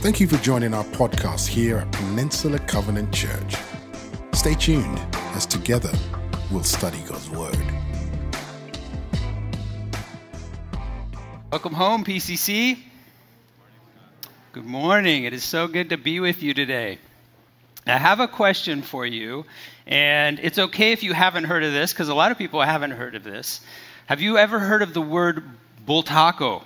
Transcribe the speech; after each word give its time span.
Thank 0.00 0.18
you 0.18 0.26
for 0.26 0.38
joining 0.38 0.72
our 0.72 0.84
podcast 0.84 1.46
here 1.46 1.76
at 1.76 1.92
Peninsula 1.92 2.58
Covenant 2.60 3.12
Church. 3.12 3.54
Stay 4.32 4.54
tuned 4.54 4.98
as 5.34 5.44
together 5.44 5.92
we'll 6.50 6.64
study 6.64 6.96
God's 7.06 7.28
Word. 7.28 7.58
Welcome 11.52 11.74
home, 11.74 12.02
PCC. 12.02 12.78
Good 14.52 14.64
morning. 14.64 15.24
It 15.24 15.34
is 15.34 15.44
so 15.44 15.68
good 15.68 15.90
to 15.90 15.98
be 15.98 16.18
with 16.18 16.42
you 16.42 16.54
today. 16.54 16.96
I 17.86 17.98
have 17.98 18.20
a 18.20 18.28
question 18.28 18.80
for 18.80 19.04
you, 19.04 19.44
and 19.86 20.40
it's 20.42 20.58
okay 20.58 20.92
if 20.92 21.02
you 21.02 21.12
haven't 21.12 21.44
heard 21.44 21.62
of 21.62 21.74
this, 21.74 21.92
because 21.92 22.08
a 22.08 22.14
lot 22.14 22.32
of 22.32 22.38
people 22.38 22.62
haven't 22.62 22.92
heard 22.92 23.16
of 23.16 23.22
this. 23.22 23.60
Have 24.06 24.22
you 24.22 24.38
ever 24.38 24.60
heard 24.60 24.80
of 24.80 24.94
the 24.94 25.02
word 25.02 25.44
Bultaco? 25.86 26.62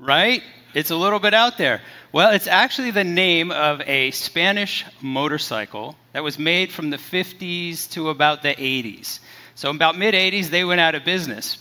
Right? 0.00 0.42
It's 0.74 0.90
a 0.90 0.96
little 0.96 1.18
bit 1.18 1.34
out 1.34 1.58
there. 1.58 1.80
Well, 2.12 2.32
it's 2.32 2.46
actually 2.46 2.90
the 2.90 3.04
name 3.04 3.50
of 3.50 3.80
a 3.82 4.10
Spanish 4.10 4.84
motorcycle 5.00 5.96
that 6.12 6.24
was 6.24 6.38
made 6.38 6.72
from 6.72 6.90
the 6.90 6.96
50s 6.96 7.90
to 7.92 8.10
about 8.10 8.42
the 8.42 8.54
80s. 8.54 9.20
So, 9.54 9.70
about 9.70 9.96
mid 9.96 10.14
80s, 10.14 10.48
they 10.48 10.64
went 10.64 10.80
out 10.80 10.94
of 10.94 11.04
business. 11.04 11.58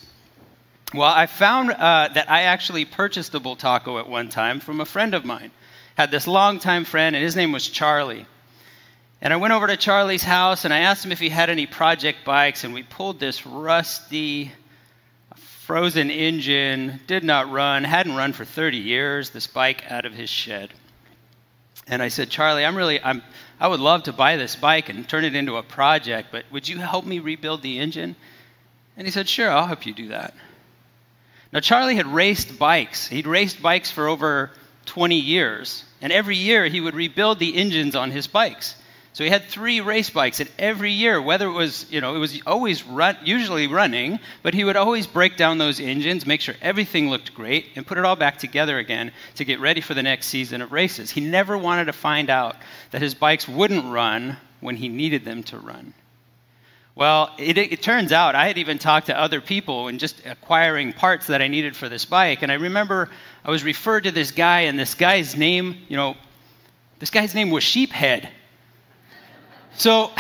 Well, 0.94 1.12
I 1.12 1.26
found 1.28 1.72
uh, 1.72 2.10
that 2.14 2.30
I 2.30 2.44
actually 2.44 2.86
purchased 2.86 3.34
a 3.36 3.40
Bultaco 3.40 4.00
at 4.00 4.10
one 4.10 4.30
time 4.30 4.60
from 4.60 4.82
a 4.82 4.86
friend 4.86 5.14
of 5.14 5.26
mine. 5.26 5.52
Had 5.96 6.12
this 6.12 6.28
longtime 6.28 6.86
friend, 6.86 7.16
and 7.16 7.24
his 7.24 7.36
name 7.36 7.52
was 7.52 7.68
Charlie. 7.68 8.26
And 9.22 9.34
I 9.34 9.38
went 9.38 9.54
over 9.54 9.68
to 9.68 9.78
Charlie's 9.78 10.24
house 10.24 10.66
and 10.66 10.74
I 10.74 10.80
asked 10.80 11.04
him 11.06 11.12
if 11.12 11.20
he 11.20 11.30
had 11.30 11.50
any 11.50 11.66
project 11.66 12.26
bikes, 12.26 12.64
and 12.64 12.74
we 12.74 12.84
pulled 12.84 13.20
this 13.20 13.46
rusty 13.46 14.52
frozen 15.66 16.12
engine, 16.12 17.00
did 17.08 17.24
not 17.24 17.52
run, 17.52 17.84
hadn't 17.84 18.16
run 18.16 18.34
for 18.34 18.46
30 18.46 18.78
years, 18.78 19.32
this 19.32 19.48
bike 19.48 19.84
out 19.90 20.06
of 20.06 20.14
his 20.14 20.30
shed. 20.30 20.70
And 21.88 22.04
I 22.04 22.10
said, 22.10 22.30
Charlie, 22.30 22.64
I'm 22.64 22.76
really, 22.76 23.02
I'm, 23.02 23.24
I 23.60 23.68
would 23.68 23.80
love 23.80 24.04
to 24.04 24.14
buy 24.14 24.38
this 24.38 24.56
bike 24.56 24.90
and 24.90 25.10
turn 25.10 25.26
it 25.26 25.36
into 25.36 25.58
a 25.58 25.64
project, 25.64 26.30
but 26.32 26.46
would 26.52 26.70
you 26.70 26.78
help 26.78 27.04
me 27.04 27.18
rebuild 27.18 27.64
the 27.64 27.80
engine? 27.80 28.16
And 28.96 29.08
he 29.08 29.12
said, 29.12 29.28
Sure, 29.28 29.50
I'll 29.50 29.66
help 29.66 29.88
you 29.88 29.94
do 29.94 30.10
that. 30.10 30.36
Now, 31.52 31.62
Charlie 31.62 31.96
had 31.96 32.08
raced 32.08 32.60
bikes. 32.60 33.08
He'd 33.08 33.26
raced 33.26 33.60
bikes 33.60 33.90
for 33.90 34.08
over 34.08 34.52
20 34.86 35.16
years, 35.16 35.84
and 36.00 36.14
every 36.14 36.38
year 36.38 36.68
he 36.68 36.80
would 36.80 36.94
rebuild 36.94 37.40
the 37.40 37.56
engines 37.56 37.96
on 37.96 38.12
his 38.12 38.28
bikes. 38.28 38.76
So 39.16 39.24
he 39.24 39.30
had 39.30 39.46
three 39.46 39.80
race 39.80 40.10
bikes, 40.10 40.42
and 40.42 40.50
every 40.60 40.92
year, 40.92 41.22
whether 41.22 41.48
it 41.48 41.54
was, 41.54 41.86
you 41.90 42.02
know, 42.02 42.18
it 42.18 42.20
was 42.20 42.38
always 42.46 42.84
run, 42.84 43.16
usually 43.24 43.68
running, 43.68 44.20
but 44.44 44.54
he 44.54 44.66
would 44.66 44.76
always 44.76 45.08
break 45.08 45.38
down 45.38 45.58
those 45.58 45.80
engines, 45.80 46.26
make 46.26 46.42
sure 46.42 46.54
everything 46.62 47.10
looked 47.10 47.34
great, 47.34 47.68
and 47.78 47.88
put 47.88 47.98
it 47.98 48.04
all 48.04 48.18
back 48.18 48.40
together 48.40 48.78
again 48.78 49.14
to 49.36 49.46
get 49.46 49.62
ready 49.62 49.80
for 49.80 49.94
the 49.94 50.04
next 50.04 50.28
season 50.28 50.62
of 50.62 50.74
races. 50.74 51.12
He 51.12 51.22
never 51.22 51.58
wanted 51.58 51.86
to 51.86 51.94
find 51.94 52.30
out 52.30 52.58
that 52.92 53.02
his 53.02 53.14
bikes 53.14 53.48
wouldn't 53.48 53.86
run 53.86 54.36
when 54.60 54.76
he 54.76 54.90
needed 54.90 55.24
them 55.24 55.44
to 55.44 55.60
run. 55.60 55.94
Well, 56.94 57.34
it, 57.38 57.58
it, 57.58 57.82
turns 57.82 58.12
out 58.12 58.36
I 58.36 58.48
had 58.48 58.58
even 58.58 58.80
talked 58.80 59.08
to 59.08 59.18
other 59.18 59.40
people 59.40 59.88
and 59.88 59.98
just 59.98 60.26
acquiring 60.26 60.92
parts 60.92 61.28
that 61.28 61.42
I 61.42 61.48
needed 61.48 61.78
for 61.78 61.88
this 61.88 62.04
bike. 62.04 62.42
And 62.42 62.52
I 62.52 62.56
remember 62.56 63.10
I 63.46 63.52
was 63.52 63.64
referred 63.64 64.04
to 64.04 64.12
this 64.12 64.32
guy, 64.32 64.62
and 64.64 64.78
this 64.78 64.94
guy's 64.94 65.38
name, 65.38 65.78
you 65.88 65.96
know, 65.96 66.18
this 67.00 67.12
guy's 67.12 67.34
name 67.34 67.50
was 67.50 67.64
Sheephead. 67.64 68.28
So, 69.78 70.12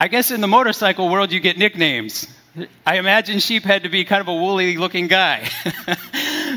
I 0.00 0.06
guess 0.06 0.30
in 0.30 0.40
the 0.40 0.46
motorcycle 0.46 1.08
world, 1.08 1.32
you 1.32 1.40
get 1.40 1.58
nicknames. 1.58 2.28
I 2.86 2.98
imagine 2.98 3.38
Sheephead 3.38 3.82
to 3.82 3.88
be 3.88 4.04
kind 4.04 4.20
of 4.20 4.28
a 4.28 4.34
woolly 4.34 4.76
looking 4.76 5.08
guy. 5.08 5.48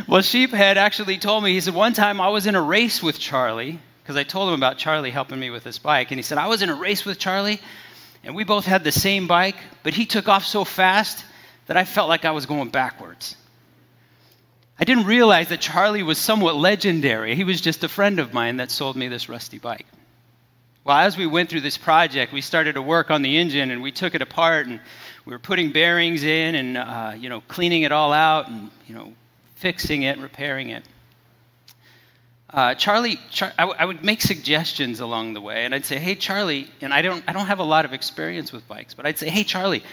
well, 0.07 0.21
Sheephead 0.21 0.75
actually 0.75 1.17
told 1.17 1.43
me, 1.43 1.53
he 1.53 1.61
said, 1.61 1.73
one 1.73 1.93
time 1.93 2.21
I 2.21 2.29
was 2.29 2.45
in 2.45 2.53
a 2.53 2.61
race 2.61 3.01
with 3.01 3.19
Charlie, 3.19 3.79
because 4.03 4.15
I 4.15 4.23
told 4.23 4.49
him 4.49 4.55
about 4.55 4.77
Charlie 4.77 5.09
helping 5.09 5.39
me 5.39 5.49
with 5.49 5.63
this 5.63 5.79
bike. 5.79 6.11
And 6.11 6.19
he 6.19 6.23
said, 6.23 6.37
I 6.37 6.47
was 6.47 6.61
in 6.61 6.69
a 6.69 6.75
race 6.75 7.05
with 7.05 7.17
Charlie, 7.17 7.59
and 8.23 8.35
we 8.35 8.43
both 8.43 8.65
had 8.65 8.83
the 8.83 8.91
same 8.91 9.27
bike, 9.27 9.57
but 9.81 9.93
he 9.93 10.05
took 10.05 10.27
off 10.27 10.45
so 10.45 10.63
fast 10.63 11.25
that 11.65 11.77
I 11.77 11.85
felt 11.85 12.07
like 12.07 12.23
I 12.23 12.31
was 12.31 12.45
going 12.45 12.69
backwards. 12.69 13.35
I 14.79 14.83
didn't 14.83 15.05
realize 15.05 15.49
that 15.49 15.61
Charlie 15.61 16.03
was 16.03 16.19
somewhat 16.19 16.55
legendary. 16.55 17.35
He 17.35 17.43
was 17.43 17.61
just 17.61 17.83
a 17.83 17.89
friend 17.89 18.19
of 18.19 18.31
mine 18.31 18.57
that 18.57 18.69
sold 18.69 18.95
me 18.95 19.07
this 19.07 19.27
rusty 19.27 19.57
bike. 19.57 19.87
Well, 20.85 20.97
as 20.97 21.15
we 21.15 21.25
went 21.25 21.49
through 21.49 21.61
this 21.61 21.77
project, 21.77 22.33
we 22.33 22.41
started 22.41 22.73
to 22.73 22.81
work 22.81 23.09
on 23.09 23.21
the 23.21 23.37
engine 23.37 23.71
and 23.71 23.81
we 23.81 23.93
took 23.93 24.15
it 24.15 24.21
apart 24.21 24.67
and 24.67 24.81
we 25.25 25.31
were 25.31 25.39
putting 25.39 25.71
bearings 25.71 26.23
in 26.23 26.55
and, 26.55 26.77
uh, 26.77 27.13
you 27.17 27.29
know, 27.29 27.39
cleaning 27.47 27.83
it 27.83 27.93
all 27.93 28.11
out 28.11 28.49
and, 28.49 28.69
you 28.85 28.93
know, 28.93 29.13
fixing 29.55 30.01
it, 30.03 30.17
repairing 30.17 30.71
it. 30.71 30.83
Uh, 32.49 32.75
Charlie, 32.75 33.17
Char- 33.31 33.53
I, 33.57 33.61
w- 33.61 33.77
I 33.79 33.85
would 33.85 34.03
make 34.03 34.21
suggestions 34.21 34.99
along 34.99 35.33
the 35.33 35.41
way, 35.41 35.63
and 35.63 35.73
I'd 35.73 35.85
say, 35.85 35.97
"Hey, 35.97 36.13
Charlie," 36.13 36.69
and 36.81 36.93
I 36.93 37.01
don't, 37.01 37.23
I 37.27 37.33
don't 37.33 37.47
have 37.47 37.57
a 37.57 37.63
lot 37.63 37.85
of 37.85 37.93
experience 37.93 38.51
with 38.51 38.67
bikes, 38.67 38.93
but 38.93 39.07
I'd 39.07 39.17
say, 39.17 39.29
"Hey, 39.29 39.43
Charlie, 39.43 39.83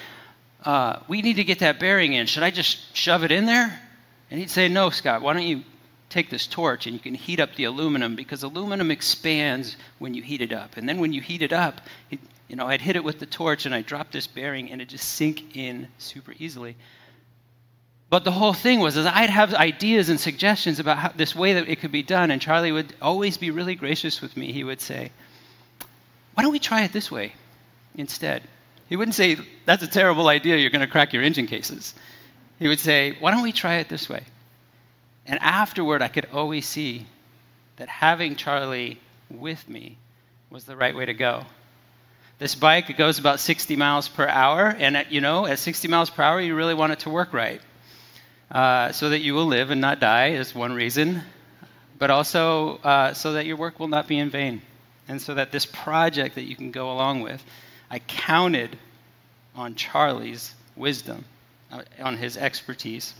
uh, 0.64 0.98
we 1.08 1.22
need 1.22 1.36
to 1.36 1.44
get 1.44 1.60
that 1.60 1.80
bearing 1.80 2.12
in. 2.12 2.26
Should 2.26 2.42
I 2.42 2.50
just 2.50 2.94
shove 2.94 3.24
it 3.24 3.32
in 3.32 3.46
there?" 3.46 3.80
And 4.30 4.38
he'd 4.38 4.50
say, 4.50 4.68
"No, 4.68 4.90
Scott. 4.90 5.22
Why 5.22 5.32
don't 5.32 5.44
you 5.46 5.62
take 6.10 6.28
this 6.28 6.46
torch 6.46 6.86
and 6.86 6.94
you 6.94 7.00
can 7.00 7.14
heat 7.14 7.40
up 7.40 7.54
the 7.54 7.64
aluminum 7.64 8.16
because 8.16 8.42
aluminum 8.42 8.90
expands 8.90 9.76
when 9.98 10.12
you 10.12 10.22
heat 10.22 10.42
it 10.42 10.52
up. 10.52 10.76
And 10.76 10.88
then 10.88 10.98
when 10.98 11.12
you 11.12 11.22
heat 11.22 11.40
it 11.40 11.52
up, 11.52 11.80
it, 12.10 12.18
you 12.48 12.56
know, 12.56 12.66
I'd 12.66 12.80
hit 12.80 12.96
it 12.96 13.04
with 13.04 13.20
the 13.20 13.26
torch 13.26 13.64
and 13.64 13.74
I'd 13.74 13.86
drop 13.86 14.10
this 14.10 14.26
bearing 14.26 14.70
and 14.70 14.82
it 14.82 14.88
just 14.88 15.08
sink 15.08 15.56
in 15.56 15.88
super 15.98 16.34
easily. 16.38 16.76
But 18.10 18.24
the 18.24 18.32
whole 18.32 18.52
thing 18.52 18.80
was 18.80 18.96
is 18.96 19.06
I'd 19.06 19.30
have 19.30 19.54
ideas 19.54 20.08
and 20.08 20.18
suggestions 20.18 20.80
about 20.80 20.98
how, 20.98 21.12
this 21.16 21.34
way 21.34 21.54
that 21.54 21.68
it 21.68 21.78
could 21.78 21.92
be 21.92 22.02
done, 22.02 22.32
and 22.32 22.42
Charlie 22.42 22.72
would 22.72 22.92
always 23.00 23.36
be 23.36 23.52
really 23.52 23.76
gracious 23.76 24.20
with 24.20 24.36
me. 24.36 24.52
He 24.52 24.64
would 24.64 24.80
say, 24.80 25.12
"Why 26.34 26.42
don't 26.42 26.50
we 26.50 26.58
try 26.58 26.82
it 26.82 26.92
this 26.92 27.08
way 27.08 27.34
instead?" 27.94 28.42
He 28.88 28.96
wouldn't 28.96 29.14
say, 29.14 29.36
"That's 29.64 29.84
a 29.84 29.86
terrible 29.86 30.26
idea. 30.26 30.56
You're 30.56 30.70
going 30.70 30.80
to 30.80 30.88
crack 30.88 31.12
your 31.12 31.22
engine 31.22 31.46
cases." 31.46 31.94
He 32.58 32.66
would 32.66 32.80
say, 32.80 33.16
"Why 33.20 33.30
don't 33.30 33.44
we 33.44 33.52
try 33.52 33.76
it 33.76 33.88
this 33.88 34.08
way?" 34.08 34.24
And 35.26 35.38
afterward, 35.40 36.02
I 36.02 36.08
could 36.08 36.26
always 36.32 36.66
see 36.66 37.06
that 37.76 37.88
having 37.88 38.36
Charlie 38.36 38.98
with 39.30 39.68
me 39.68 39.96
was 40.50 40.64
the 40.64 40.76
right 40.76 40.94
way 40.94 41.06
to 41.06 41.14
go. 41.14 41.44
This 42.38 42.54
bike 42.54 42.96
goes 42.96 43.18
about 43.18 43.38
60 43.38 43.76
miles 43.76 44.08
per 44.08 44.26
hour, 44.26 44.74
and 44.78 44.96
at, 44.96 45.12
you 45.12 45.20
know, 45.20 45.46
at 45.46 45.58
60 45.58 45.88
miles 45.88 46.10
per 46.10 46.22
hour, 46.22 46.40
you 46.40 46.54
really 46.54 46.74
want 46.74 46.92
it 46.92 47.00
to 47.00 47.10
work 47.10 47.32
right, 47.32 47.60
uh, 48.50 48.92
so 48.92 49.10
that 49.10 49.20
you 49.20 49.34
will 49.34 49.46
live 49.46 49.70
and 49.70 49.80
not 49.80 50.00
die 50.00 50.28
is 50.28 50.54
one 50.54 50.72
reason, 50.72 51.22
but 51.98 52.10
also 52.10 52.78
uh, 52.78 53.12
so 53.12 53.34
that 53.34 53.44
your 53.44 53.56
work 53.56 53.78
will 53.78 53.88
not 53.88 54.08
be 54.08 54.18
in 54.18 54.30
vain, 54.30 54.62
and 55.06 55.20
so 55.20 55.34
that 55.34 55.52
this 55.52 55.66
project 55.66 56.34
that 56.36 56.44
you 56.44 56.56
can 56.56 56.70
go 56.70 56.90
along 56.90 57.20
with, 57.20 57.44
I 57.90 57.98
counted 57.98 58.78
on 59.54 59.74
Charlie's 59.74 60.54
wisdom, 60.76 61.26
uh, 61.70 61.82
on 62.00 62.16
his 62.16 62.38
expertise. 62.38 63.14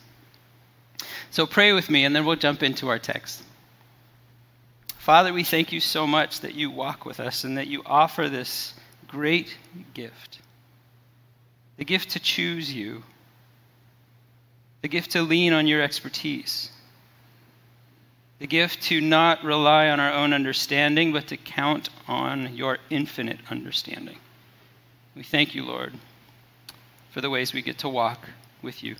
So 1.31 1.47
pray 1.47 1.73
with 1.73 1.91
me, 1.91 2.05
and 2.05 2.15
then 2.15 2.25
we'll 2.25 2.37
jump 2.37 2.63
into 2.63 2.89
our 2.89 2.99
text. 2.99 3.43
Father, 4.99 5.33
we 5.33 5.45
thank 5.45 5.73
you 5.73 5.81
so 5.81 6.07
much 6.07 6.41
that 6.41 6.55
you 6.55 6.71
walk 6.71 7.05
with 7.05 7.21
us 7.21 7.45
and 7.45 7.57
that 7.57 7.67
you 7.67 7.83
offer 7.87 8.29
this 8.29 8.75
great 9.09 9.57
gift 9.95 10.41
the 11.79 11.85
gift 11.87 12.11
to 12.11 12.21
choose 12.21 12.71
you, 12.71 13.03
the 14.83 14.89
gift 14.89 15.13
to 15.13 15.23
lean 15.23 15.55
on 15.55 15.67
your 15.67 15.81
expertise, 15.81 16.71
the 18.39 18.47
gift 18.47 18.83
to 18.83 19.01
not 19.01 19.43
rely 19.43 19.89
on 19.89 19.99
our 19.99 20.13
own 20.13 20.35
understanding, 20.35 21.11
but 21.11 21.29
to 21.29 21.39
count 21.39 21.89
on 22.07 22.55
your 22.55 22.77
infinite 22.91 23.39
understanding. 23.51 24.19
We 25.17 25.23
thank 25.23 25.55
you, 25.55 25.65
Lord, 25.65 25.95
for 27.13 27.23
the 27.23 27.31
ways 27.31 27.55
we 27.55 27.63
get 27.63 27.79
to 27.79 27.89
walk 27.89 28.29
with 28.61 28.85
you. 28.85 28.97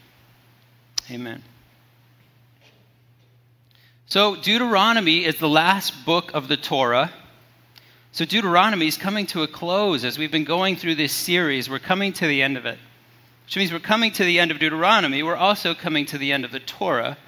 Amen. 1.11 1.43
So, 4.11 4.35
Deuteronomy 4.35 5.25
is 5.25 5.37
the 5.39 5.49
last 5.49 6.05
book 6.05 6.33
of 6.35 6.49
the 6.49 6.57
Torah. 6.57 7.13
So, 8.11 8.25
Deuteronomy 8.25 8.89
is 8.89 8.97
coming 8.97 9.27
to 9.27 9.45
a 9.45 9.47
close 9.47 10.03
as 10.03 10.19
we've 10.19 10.33
been 10.33 10.43
going 10.43 10.75
through 10.75 10.97
this 10.97 11.13
series. 11.13 11.71
We're 11.71 11.79
coming 11.79 12.13
to 12.15 12.27
the 12.27 12.43
end 12.43 12.57
of 12.57 12.67
it, 12.67 12.77
which 13.45 13.57
means 13.57 13.73
we're 13.73 13.79
coming 13.79 14.11
to 14.11 14.25
the 14.25 14.41
end 14.41 14.51
of 14.51 14.59
Deuteronomy. 14.59 15.23
We're 15.23 15.37
also 15.37 15.75
coming 15.77 16.07
to 16.07 16.19
the 16.19 16.33
end 16.33 16.45
of 16.45 16.51
the 16.51 16.59
Torah. 16.59 17.19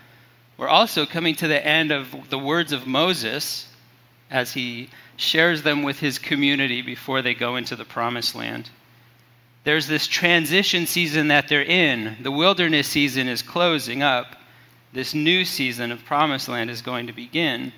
We're 0.56 0.66
also 0.66 1.06
coming 1.06 1.36
to 1.36 1.46
the 1.46 1.64
end 1.64 1.92
of 1.92 2.28
the 2.30 2.38
words 2.38 2.72
of 2.72 2.84
Moses 2.84 3.68
as 4.28 4.52
he 4.52 4.90
shares 5.16 5.62
them 5.62 5.84
with 5.84 6.00
his 6.00 6.18
community 6.18 6.82
before 6.82 7.22
they 7.22 7.34
go 7.34 7.54
into 7.54 7.76
the 7.76 7.84
promised 7.84 8.34
land. 8.34 8.68
There's 9.62 9.86
this 9.86 10.08
transition 10.08 10.86
season 10.86 11.28
that 11.28 11.46
they're 11.46 11.62
in. 11.62 12.16
The 12.22 12.32
wilderness 12.32 12.88
season 12.88 13.28
is 13.28 13.40
closing 13.40 14.02
up 14.02 14.34
this 14.92 15.14
new 15.14 15.44
season 15.44 15.90
of 15.90 16.04
promised 16.04 16.48
land 16.48 16.70
is 16.70 16.82
going 16.82 17.06
to 17.06 17.12
begin. 17.12 17.72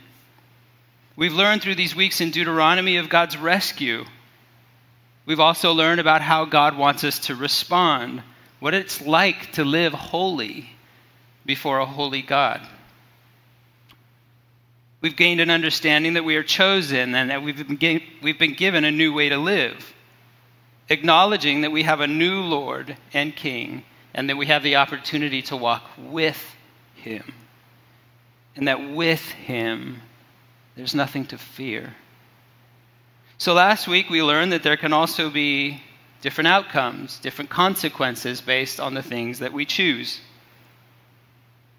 We've 1.16 1.32
learned 1.32 1.62
through 1.62 1.76
these 1.76 1.94
weeks 1.94 2.20
in 2.20 2.32
Deuteronomy 2.32 2.96
of 2.96 3.08
God's 3.08 3.36
rescue. 3.36 4.04
We've 5.26 5.40
also 5.40 5.72
learned 5.72 6.00
about 6.00 6.22
how 6.22 6.44
God 6.44 6.76
wants 6.76 7.04
us 7.04 7.20
to 7.20 7.36
respond, 7.36 8.22
what 8.58 8.74
it's 8.74 9.00
like 9.00 9.52
to 9.52 9.64
live 9.64 9.92
holy 9.92 10.68
before 11.46 11.78
a 11.78 11.86
holy 11.86 12.22
God. 12.22 12.60
We've 15.00 15.14
gained 15.14 15.40
an 15.40 15.50
understanding 15.50 16.14
that 16.14 16.24
we 16.24 16.36
are 16.36 16.42
chosen 16.42 17.14
and 17.14 17.30
that 17.30 17.42
we've 17.42 17.78
been, 17.78 18.02
we've 18.22 18.38
been 18.38 18.54
given 18.54 18.84
a 18.84 18.90
new 18.90 19.12
way 19.12 19.28
to 19.28 19.38
live, 19.38 19.94
acknowledging 20.88 21.60
that 21.60 21.72
we 21.72 21.82
have 21.82 22.00
a 22.00 22.06
new 22.06 22.40
Lord 22.40 22.96
and 23.12 23.36
King 23.36 23.84
and 24.14 24.30
that 24.30 24.36
we 24.36 24.46
have 24.46 24.62
the 24.62 24.76
opportunity 24.76 25.42
to 25.42 25.56
walk 25.56 25.82
with 25.98 26.42
Him. 27.04 27.34
And 28.56 28.68
that 28.68 28.90
with 28.90 29.22
Him, 29.22 30.00
there's 30.76 30.94
nothing 30.94 31.26
to 31.26 31.38
fear. 31.38 31.94
So 33.38 33.52
last 33.52 33.86
week 33.86 34.10
we 34.10 34.22
learned 34.22 34.52
that 34.52 34.62
there 34.62 34.76
can 34.76 34.92
also 34.92 35.28
be 35.28 35.82
different 36.22 36.48
outcomes, 36.48 37.18
different 37.18 37.50
consequences 37.50 38.40
based 38.40 38.80
on 38.80 38.94
the 38.94 39.02
things 39.02 39.40
that 39.40 39.52
we 39.52 39.66
choose. 39.66 40.20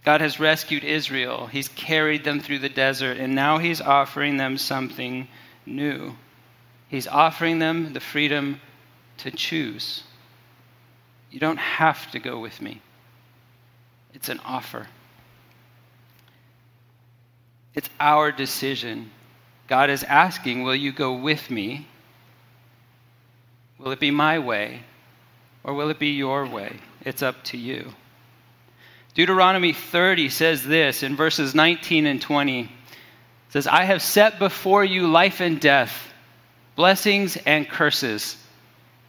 God 0.03 0.21
has 0.21 0.39
rescued 0.39 0.83
Israel, 0.83 1.47
He's 1.47 1.67
carried 1.69 2.23
them 2.23 2.39
through 2.39 2.59
the 2.59 2.69
desert, 2.69 3.17
and 3.17 3.33
now 3.33 3.57
He's 3.57 3.81
offering 3.81 4.37
them 4.37 4.57
something 4.57 5.27
new. 5.65 6.15
He's 6.89 7.07
offering 7.07 7.57
them 7.57 7.93
the 7.93 7.99
freedom 7.99 8.61
to 9.17 9.31
choose. 9.31 10.03
You 11.31 11.39
don't 11.39 11.57
have 11.57 12.11
to 12.11 12.19
go 12.19 12.39
with 12.39 12.61
me, 12.61 12.81
it's 14.13 14.29
an 14.29 14.39
offer. 14.45 14.87
It's 17.75 17.89
our 17.99 18.31
decision. 18.31 19.11
God 19.67 19.89
is 19.89 20.03
asking, 20.03 20.63
Will 20.63 20.75
you 20.75 20.91
go 20.91 21.13
with 21.13 21.49
me? 21.51 21.87
Will 23.77 23.91
it 23.91 23.99
be 23.99 24.11
my 24.11 24.39
way? 24.39 24.81
Or 25.63 25.73
will 25.73 25.89
it 25.89 25.99
be 25.99 26.11
your 26.11 26.45
way? 26.45 26.77
It's 27.01 27.21
up 27.21 27.43
to 27.45 27.57
you. 27.57 27.91
Deuteronomy 29.15 29.73
30 29.73 30.29
says 30.29 30.63
this 30.63 31.01
in 31.01 31.15
verses 31.15 31.55
19 31.55 32.05
and 32.05 32.21
20. 32.21 32.61
It 32.61 32.69
says, 33.49 33.65
I 33.65 33.83
have 33.83 34.01
set 34.01 34.39
before 34.39 34.83
you 34.83 35.07
life 35.07 35.39
and 35.39 35.59
death, 35.59 36.13
blessings 36.75 37.37
and 37.37 37.67
curses. 37.67 38.37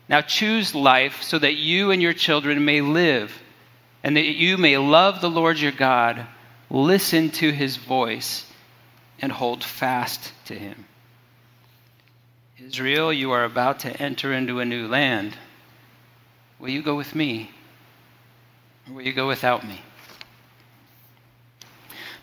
Now 0.09 0.21
choose 0.21 0.75
life 0.75 1.23
so 1.23 1.39
that 1.39 1.57
you 1.57 1.91
and 1.91 2.01
your 2.01 2.13
children 2.13 2.65
may 2.65 2.81
live, 2.81 3.33
and 4.05 4.17
that 4.17 4.25
you 4.25 4.57
may 4.57 4.79
love 4.79 5.21
the 5.21 5.31
Lord 5.31 5.59
your 5.59 5.73
God, 5.73 6.25
listen 6.71 7.31
to 7.31 7.51
his 7.51 7.77
voice, 7.77 8.46
and 9.21 9.33
hold 9.33 9.65
fast 9.65 10.33
to 10.47 10.55
him. 10.55 10.87
Israel, 12.59 13.13
you 13.13 13.33
are 13.33 13.45
about 13.45 13.81
to 13.81 14.03
enter 14.03 14.33
into 14.33 14.61
a 14.61 14.65
new 14.65 14.89
land. 14.89 15.37
Will 16.59 16.71
you 16.71 16.83
go 16.83 16.97
with 16.97 17.15
me? 17.15 17.51
Or 18.89 18.95
will 18.95 19.03
you 19.03 19.13
go 19.13 19.29
without 19.29 19.67
me? 19.67 19.81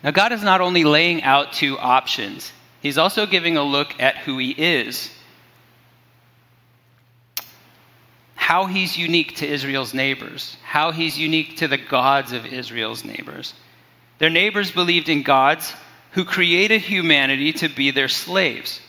Now, 0.02 0.10
God 0.10 0.32
is 0.32 0.42
not 0.42 0.60
only 0.60 0.84
laying 0.84 1.22
out 1.22 1.52
two 1.52 1.78
options, 1.78 2.52
He's 2.80 2.98
also 2.98 3.24
giving 3.24 3.56
a 3.56 3.62
look 3.62 3.98
at 3.98 4.18
who 4.18 4.36
He 4.36 4.50
is. 4.50 5.10
How 8.34 8.66
He's 8.66 8.98
unique 8.98 9.36
to 9.36 9.46
Israel's 9.46 9.94
neighbors, 9.94 10.56
how 10.62 10.90
He's 10.90 11.18
unique 11.18 11.58
to 11.58 11.68
the 11.68 11.78
gods 11.78 12.32
of 12.32 12.44
Israel's 12.44 13.04
neighbors. 13.04 13.54
Their 14.18 14.28
neighbors 14.30 14.70
believed 14.70 15.08
in 15.08 15.22
gods 15.22 15.72
who 16.14 16.24
created 16.24 16.80
humanity 16.80 17.52
to 17.52 17.68
be 17.68 17.90
their 17.90 18.08
slaves. 18.08 18.80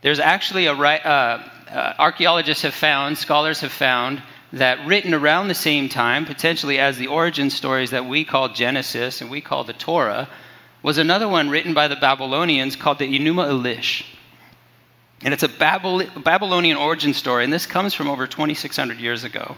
There's 0.00 0.18
actually 0.18 0.66
a, 0.66 0.72
uh, 0.72 1.42
uh, 1.70 1.94
archaeologists 1.98 2.62
have 2.62 2.74
found, 2.74 3.18
scholars 3.18 3.60
have 3.60 3.72
found, 3.72 4.22
that 4.52 4.86
written 4.86 5.12
around 5.12 5.48
the 5.48 5.54
same 5.54 5.88
time, 5.88 6.24
potentially 6.24 6.78
as 6.78 6.96
the 6.96 7.08
origin 7.08 7.50
stories 7.50 7.90
that 7.90 8.06
we 8.06 8.24
call 8.24 8.48
Genesis 8.48 9.20
and 9.20 9.30
we 9.30 9.40
call 9.40 9.64
the 9.64 9.72
Torah, 9.74 10.28
was 10.82 10.96
another 10.96 11.28
one 11.28 11.50
written 11.50 11.74
by 11.74 11.88
the 11.88 11.96
Babylonians 11.96 12.76
called 12.76 12.98
the 12.98 13.18
Enuma 13.18 13.48
Elish. 13.48 14.04
And 15.22 15.34
it's 15.34 15.42
a 15.42 15.48
Babylonian 15.48 16.76
origin 16.76 17.12
story, 17.12 17.44
and 17.44 17.52
this 17.52 17.66
comes 17.66 17.92
from 17.92 18.08
over 18.08 18.26
2,600 18.26 18.98
years 18.98 19.24
ago. 19.24 19.56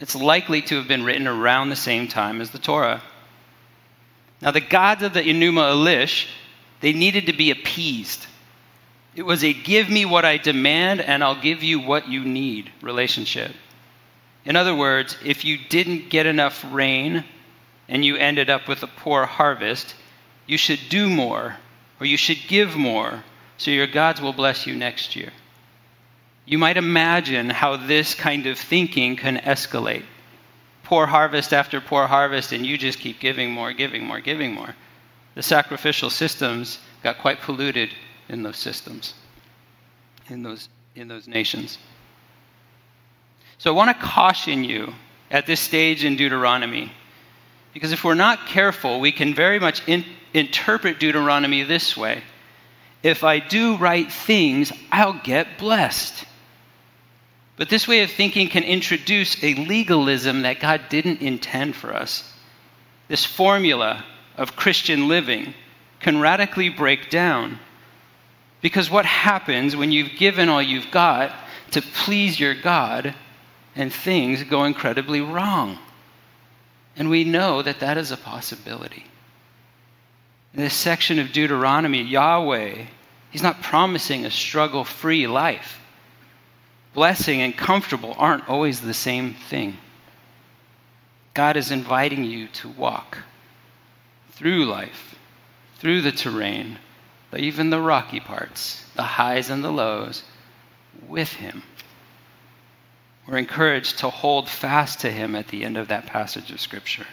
It's 0.00 0.14
likely 0.14 0.62
to 0.62 0.76
have 0.76 0.88
been 0.88 1.04
written 1.04 1.26
around 1.26 1.70
the 1.70 1.76
same 1.76 2.08
time 2.08 2.40
as 2.40 2.50
the 2.50 2.58
Torah. 2.58 3.02
Now, 4.40 4.50
the 4.50 4.60
gods 4.60 5.02
of 5.02 5.14
the 5.14 5.22
Enuma 5.22 5.72
Elish, 5.72 6.26
they 6.80 6.92
needed 6.92 7.26
to 7.26 7.32
be 7.32 7.50
appeased. 7.50 8.26
It 9.14 9.22
was 9.22 9.44
a 9.44 9.52
give 9.52 9.88
me 9.88 10.04
what 10.04 10.24
I 10.24 10.38
demand 10.38 11.00
and 11.00 11.22
I'll 11.22 11.40
give 11.40 11.62
you 11.62 11.80
what 11.80 12.08
you 12.08 12.24
need 12.24 12.70
relationship. 12.82 13.52
In 14.44 14.56
other 14.56 14.74
words, 14.74 15.16
if 15.24 15.44
you 15.44 15.56
didn't 15.56 16.10
get 16.10 16.26
enough 16.26 16.64
rain 16.70 17.24
and 17.88 18.04
you 18.04 18.16
ended 18.16 18.50
up 18.50 18.68
with 18.68 18.82
a 18.82 18.88
poor 18.88 19.24
harvest, 19.24 19.94
you 20.46 20.58
should 20.58 20.80
do 20.88 21.08
more 21.08 21.56
or 22.00 22.06
you 22.06 22.16
should 22.16 22.38
give 22.48 22.76
more 22.76 23.22
so 23.56 23.70
your 23.70 23.86
gods 23.86 24.20
will 24.20 24.32
bless 24.32 24.66
you 24.66 24.74
next 24.74 25.16
year. 25.16 25.32
You 26.44 26.58
might 26.58 26.76
imagine 26.76 27.48
how 27.48 27.76
this 27.76 28.14
kind 28.14 28.46
of 28.46 28.58
thinking 28.58 29.16
can 29.16 29.38
escalate. 29.38 30.04
Poor 30.84 31.06
harvest 31.06 31.52
after 31.52 31.80
poor 31.80 32.06
harvest, 32.06 32.52
and 32.52 32.64
you 32.64 32.78
just 32.78 32.98
keep 32.98 33.18
giving 33.18 33.50
more, 33.50 33.72
giving 33.72 34.04
more, 34.04 34.20
giving 34.20 34.52
more. 34.52 34.74
The 35.34 35.42
sacrificial 35.42 36.10
systems 36.10 36.78
got 37.02 37.18
quite 37.18 37.40
polluted 37.40 37.90
in 38.28 38.42
those 38.42 38.56
systems, 38.56 39.14
in 40.28 40.42
those, 40.42 40.68
in 40.94 41.08
those 41.08 41.26
nations. 41.26 41.78
So 43.58 43.72
I 43.72 43.74
want 43.74 43.96
to 43.98 44.06
caution 44.06 44.62
you 44.62 44.94
at 45.30 45.46
this 45.46 45.60
stage 45.60 46.04
in 46.04 46.16
Deuteronomy, 46.16 46.92
because 47.72 47.92
if 47.92 48.04
we're 48.04 48.14
not 48.14 48.46
careful, 48.46 49.00
we 49.00 49.10
can 49.10 49.34
very 49.34 49.58
much 49.58 49.82
in, 49.88 50.04
interpret 50.32 51.00
Deuteronomy 51.00 51.62
this 51.62 51.96
way 51.96 52.22
If 53.02 53.24
I 53.24 53.38
do 53.38 53.76
right 53.76 54.10
things, 54.10 54.72
I'll 54.92 55.20
get 55.24 55.58
blessed. 55.58 56.24
But 57.56 57.68
this 57.68 57.86
way 57.86 58.02
of 58.02 58.10
thinking 58.10 58.48
can 58.48 58.64
introduce 58.64 59.42
a 59.42 59.54
legalism 59.54 60.42
that 60.42 60.60
God 60.60 60.88
didn't 60.88 61.20
intend 61.20 61.76
for 61.76 61.94
us. 61.94 62.32
This 63.08 63.24
formula 63.24 64.04
of 64.36 64.56
Christian 64.56 65.08
living 65.08 65.54
can 66.00 66.20
radically 66.20 66.68
break 66.68 67.10
down. 67.10 67.58
Because 68.60 68.90
what 68.90 69.06
happens 69.06 69.76
when 69.76 69.92
you've 69.92 70.16
given 70.16 70.48
all 70.48 70.62
you've 70.62 70.90
got 70.90 71.32
to 71.72 71.82
please 71.82 72.40
your 72.40 72.54
God 72.54 73.14
and 73.76 73.92
things 73.92 74.42
go 74.44 74.64
incredibly 74.64 75.20
wrong. 75.20 75.78
And 76.96 77.10
we 77.10 77.24
know 77.24 77.62
that 77.62 77.80
that 77.80 77.98
is 77.98 78.10
a 78.10 78.16
possibility. 78.16 79.04
In 80.54 80.60
this 80.60 80.74
section 80.74 81.18
of 81.18 81.32
Deuteronomy, 81.32 82.02
Yahweh, 82.02 82.86
He's 83.30 83.42
not 83.42 83.62
promising 83.62 84.24
a 84.24 84.30
struggle 84.30 84.84
free 84.84 85.26
life. 85.26 85.80
Blessing 86.94 87.42
and 87.42 87.56
comfortable 87.56 88.14
aren't 88.16 88.48
always 88.48 88.80
the 88.80 88.94
same 88.94 89.34
thing. 89.34 89.76
God 91.34 91.56
is 91.56 91.70
inviting 91.70 92.24
you 92.24 92.48
to 92.48 92.68
walk 92.68 93.18
through 94.30 94.64
life, 94.64 95.16
through 95.76 96.02
the 96.02 96.12
terrain, 96.12 96.78
even 97.36 97.70
the 97.70 97.80
rocky 97.80 98.20
parts, 98.20 98.84
the 98.94 99.02
highs 99.02 99.50
and 99.50 99.64
the 99.64 99.72
lows, 99.72 100.22
with 101.08 101.32
Him. 101.32 101.64
We're 103.26 103.38
encouraged 103.38 103.98
to 104.00 104.10
hold 104.10 104.48
fast 104.48 105.00
to 105.00 105.10
him 105.10 105.34
at 105.34 105.48
the 105.48 105.64
end 105.64 105.76
of 105.76 105.88
that 105.88 106.06
passage 106.06 106.50
of 106.50 106.60
Scripture. 106.60 107.06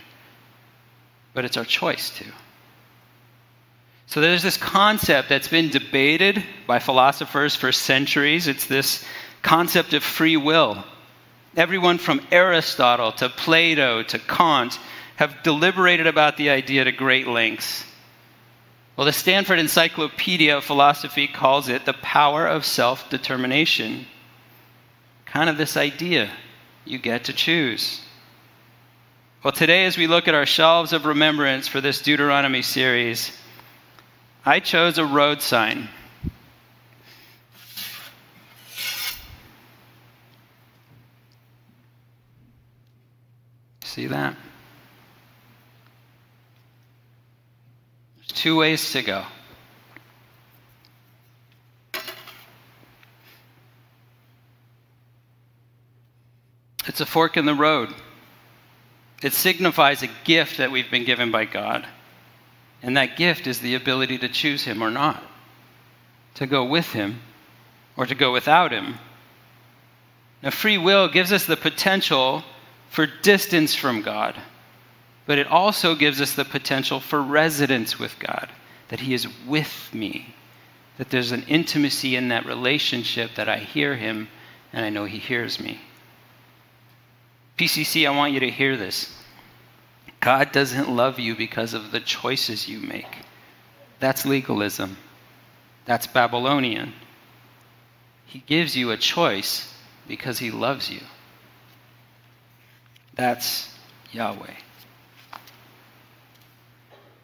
But 1.34 1.46
it's 1.46 1.58
our 1.58 1.66
choice 1.66 2.10
to. 2.18 2.26
So 4.08 4.20
there's 4.20 4.44
this 4.44 4.58
concept 4.58 5.30
that's 5.30 5.48
been 5.48 5.70
debated 5.70 6.44
by 6.68 6.80
philosophers 6.80 7.56
for 7.56 7.72
centuries. 7.72 8.50
It's 8.50 8.66
this 8.66 9.06
concept 9.42 9.94
of 9.94 10.04
free 10.04 10.38
will. 10.38 10.84
Everyone 11.56 11.98
from 11.98 12.26
Aristotle 12.32 13.12
to 13.14 13.30
Plato 13.30 14.04
to 14.04 14.20
Kant 14.20 14.80
have 15.18 15.44
deliberated 15.44 16.08
about 16.08 16.38
the 16.38 16.50
idea 16.50 16.84
to 16.84 16.92
great 16.92 17.28
lengths. 17.28 17.86
Well, 18.96 19.06
the 19.06 19.14
Stanford 19.14 19.60
Encyclopedia 19.60 20.58
of 20.58 20.64
Philosophy 20.64 21.28
calls 21.28 21.70
it 21.70 21.86
the 21.86 21.94
power 21.94 22.48
of 22.48 22.66
self 22.66 23.10
determination 23.10 24.06
kind 25.32 25.50
of 25.50 25.58
this 25.58 25.78
idea 25.78 26.30
you 26.86 26.98
get 26.98 27.26
to 27.26 27.34
choose. 27.34 28.02
Well, 29.44 29.54
today, 29.54 29.86
as 29.86 29.98
we 29.98 30.08
look 30.08 30.28
at 30.28 30.36
our 30.36 30.46
shelves 30.46 30.94
of 30.94 31.06
remembrance 31.06 31.68
for 31.68 31.82
this 31.82 32.02
Deuteronomy 32.02 32.62
series, 32.62 33.32
I 34.46 34.60
chose 34.60 34.98
a 34.98 35.06
road 35.06 35.42
sign. 35.42 35.88
See 44.02 44.08
that? 44.08 44.36
There's 48.18 48.32
two 48.32 48.56
ways 48.56 48.94
to 48.94 49.04
go. 49.04 49.24
It's 56.88 57.00
a 57.00 57.06
fork 57.06 57.38
in 57.38 57.46
the 57.46 57.54
road. 57.54 57.94
It 59.22 59.34
signifies 59.34 60.02
a 60.02 60.10
gift 60.24 60.58
that 60.58 60.72
we've 60.72 60.90
been 60.90 61.06
given 61.06 61.30
by 61.30 61.46
God. 61.46 61.86
And 62.82 62.98
that 62.98 63.18
gift 63.18 63.46
is 63.46 63.60
the 63.60 63.76
ability 63.76 64.18
to 64.18 64.30
choose 64.30 64.64
Him 64.64 64.82
or 64.82 64.90
not, 64.90 65.22
to 66.34 66.48
go 66.48 66.66
with 66.66 66.92
Him 66.92 67.22
or 67.96 68.08
to 68.08 68.16
go 68.16 68.32
without 68.32 68.72
Him. 68.72 68.96
Now, 70.42 70.50
free 70.50 70.80
will 70.80 71.08
gives 71.08 71.32
us 71.32 71.46
the 71.46 71.56
potential 71.56 72.44
for 72.92 73.08
distance 73.08 73.74
from 73.74 74.02
God, 74.02 74.36
but 75.26 75.40
it 75.40 75.48
also 75.48 75.96
gives 75.96 76.20
us 76.20 76.36
the 76.36 76.44
potential 76.44 77.00
for 77.00 77.22
residence 77.22 77.98
with 77.98 78.20
God, 78.20 78.50
that 78.90 79.00
He 79.00 79.14
is 79.14 79.28
with 79.48 79.90
me, 79.94 80.36
that 80.98 81.10
there's 81.10 81.32
an 81.32 81.44
intimacy 81.48 82.18
in 82.18 82.28
that 82.28 82.46
relationship 82.46 83.32
that 83.36 83.48
I 83.48 83.58
hear 83.58 83.96
Him 83.96 84.28
and 84.74 84.86
I 84.86 84.90
know 84.90 85.06
He 85.06 85.20
hears 85.20 85.58
me. 85.58 85.80
PCC, 87.58 88.06
I 88.06 88.16
want 88.16 88.34
you 88.34 88.42
to 88.42 88.52
hear 88.52 88.76
this. 88.76 89.16
God 90.20 90.52
doesn't 90.52 90.90
love 90.90 91.18
you 91.18 91.36
because 91.36 91.74
of 91.74 91.92
the 91.92 92.02
choices 92.02 92.68
you 92.68 92.80
make. 92.80 93.18
That's 94.00 94.26
legalism. 94.26 94.98
That's 95.86 96.08
Babylonian. 96.08 96.94
He 98.26 98.40
gives 98.40 98.76
you 98.76 98.92
a 98.92 98.98
choice 98.98 99.74
because 100.08 100.40
he 100.40 100.52
loves 100.52 100.90
you. 100.90 101.02
That's 103.16 103.74
Yahweh. 104.12 104.54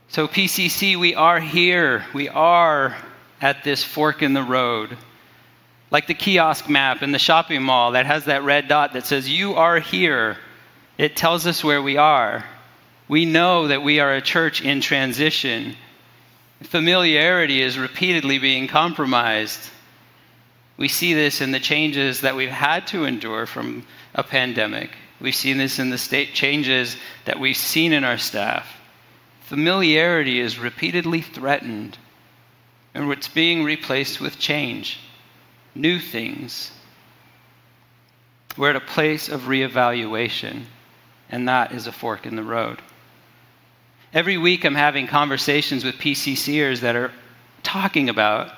So, 0.09 0.27
PCC, 0.27 0.95
we 0.95 1.15
are 1.15 1.39
here. 1.39 2.05
We 2.13 2.29
are 2.29 2.95
at 3.41 3.63
this 3.63 3.83
fork 3.83 4.21
in 4.21 4.33
the 4.33 4.43
road. 4.43 4.97
Like 5.91 6.07
the 6.07 6.13
kiosk 6.13 6.69
map 6.69 7.01
in 7.01 7.11
the 7.11 7.19
shopping 7.19 7.63
mall 7.63 7.91
that 7.91 8.05
has 8.05 8.25
that 8.25 8.43
red 8.43 8.67
dot 8.67 8.93
that 8.93 9.05
says, 9.05 9.29
You 9.29 9.53
are 9.53 9.79
here. 9.79 10.37
It 10.97 11.15
tells 11.15 11.45
us 11.45 11.63
where 11.63 11.81
we 11.81 11.97
are. 11.97 12.43
We 13.07 13.25
know 13.25 13.67
that 13.67 13.83
we 13.83 13.99
are 13.99 14.13
a 14.13 14.21
church 14.21 14.61
in 14.61 14.81
transition. 14.81 15.75
Familiarity 16.63 17.61
is 17.61 17.77
repeatedly 17.77 18.39
being 18.39 18.67
compromised. 18.67 19.59
We 20.75 20.87
see 20.87 21.13
this 21.13 21.41
in 21.41 21.51
the 21.51 21.59
changes 21.59 22.21
that 22.21 22.35
we've 22.35 22.49
had 22.49 22.87
to 22.87 23.05
endure 23.05 23.45
from 23.45 23.85
a 24.13 24.23
pandemic. 24.23 24.89
We've 25.19 25.35
seen 25.35 25.57
this 25.57 25.79
in 25.79 25.89
the 25.89 25.97
state 25.97 26.33
changes 26.33 26.95
that 27.25 27.39
we've 27.39 27.57
seen 27.57 27.93
in 27.93 28.03
our 28.03 28.17
staff. 28.17 28.67
Familiarity 29.41 30.39
is 30.39 30.59
repeatedly 30.59 31.21
threatened, 31.21 31.97
and 32.93 33.11
it's 33.11 33.27
being 33.27 33.63
replaced 33.63 34.19
with 34.19 34.37
change, 34.37 34.99
new 35.73 35.99
things. 35.99 36.71
We're 38.57 38.71
at 38.71 38.75
a 38.75 38.81
place 38.81 39.29
of 39.29 39.41
reevaluation, 39.43 40.63
and 41.29 41.47
that 41.47 41.71
is 41.71 41.87
a 41.87 41.91
fork 41.91 42.25
in 42.25 42.35
the 42.35 42.43
road. 42.43 42.81
Every 44.13 44.37
week, 44.37 44.65
I'm 44.65 44.75
having 44.75 45.07
conversations 45.07 45.83
with 45.83 45.95
PCCers 45.95 46.81
that 46.81 46.95
are 46.95 47.11
talking 47.63 48.09
about 48.09 48.51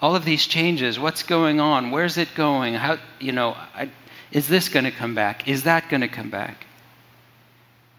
all 0.00 0.14
of 0.14 0.24
these 0.24 0.46
changes. 0.46 0.98
What's 0.98 1.22
going 1.22 1.60
on? 1.60 1.90
Where's 1.90 2.18
it 2.18 2.34
going? 2.34 2.74
How, 2.74 2.98
you 3.18 3.32
know, 3.32 3.56
I, 3.74 3.90
is 4.32 4.48
this 4.48 4.68
going 4.68 4.84
to 4.84 4.90
come 4.90 5.14
back? 5.14 5.48
Is 5.48 5.64
that 5.64 5.88
going 5.88 6.00
to 6.00 6.08
come 6.08 6.30
back? 6.30 6.66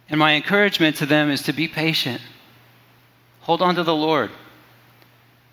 And 0.10 0.20
my 0.20 0.36
encouragement 0.36 0.98
to 0.98 1.06
them 1.06 1.30
is 1.30 1.44
to 1.44 1.54
be 1.54 1.68
patient. 1.68 2.22
Hold 3.42 3.62
on 3.62 3.76
to 3.76 3.84
the 3.84 3.96
Lord. 3.96 4.32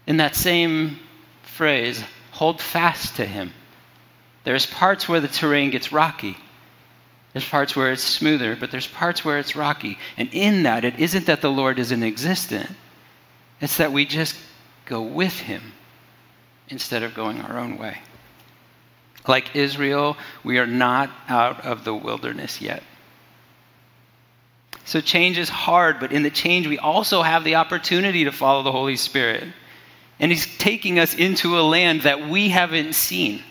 In 0.07 0.19
that 0.19 0.37
same 0.37 0.99
phrase, 1.43 2.03
hold 2.33 2.61
fast 2.61 3.17
to 3.17 3.25
Him. 3.25 3.53
There's 4.45 4.67
parts 4.67 5.09
where 5.09 5.21
the 5.21 5.29
terrain 5.29 5.71
gets 5.71 5.93
rocky. 5.93 6.37
There's 7.33 7.49
parts 7.49 7.75
where 7.75 7.91
it's 7.91 8.03
smoother, 8.03 8.55
but 8.55 8.71
there's 8.71 8.87
parts 8.87 9.25
where 9.25 9.39
it's 9.39 9.57
rocky. 9.57 9.99
And 10.17 10.29
in 10.33 10.65
that, 10.65 10.85
it 10.85 10.99
isn't 10.99 11.27
that 11.27 11.41
the 11.41 11.51
Lord 11.51 11.79
isn't 11.79 12.03
existent, 12.03 12.71
it's 13.61 13.79
that 13.79 13.93
we 13.93 14.05
just 14.05 14.37
go 14.85 15.03
with 15.03 15.39
Him 15.39 15.73
instead 16.69 17.03
of 17.03 17.15
going 17.15 17.41
our 17.41 17.59
own 17.59 17.79
way. 17.79 17.99
Like 19.27 19.57
Israel, 19.57 20.17
we 20.43 20.59
are 20.59 20.67
not 20.67 21.11
out 21.29 21.65
of 21.65 21.85
the 21.85 21.95
wilderness 21.95 22.61
yet. 22.61 22.83
So 24.85 25.01
change 25.01 25.39
is 25.39 25.49
hard, 25.49 25.99
but 25.99 26.13
in 26.13 26.23
the 26.23 26.31
change, 26.31 26.67
we 26.67 26.79
also 26.79 27.23
have 27.23 27.43
the 27.43 27.55
opportunity 27.55 28.25
to 28.25 28.33
follow 28.33 28.63
the 28.63 28.73
Holy 28.73 28.97
Spirit. 28.97 29.45
And 30.21 30.31
He's 30.31 30.47
taking 30.59 30.99
us 30.99 31.15
into 31.15 31.59
a 31.59 31.63
land 31.63 32.03
that 32.03 32.29
we 32.29 32.51
haven't 32.51 32.95
seen 32.95 33.43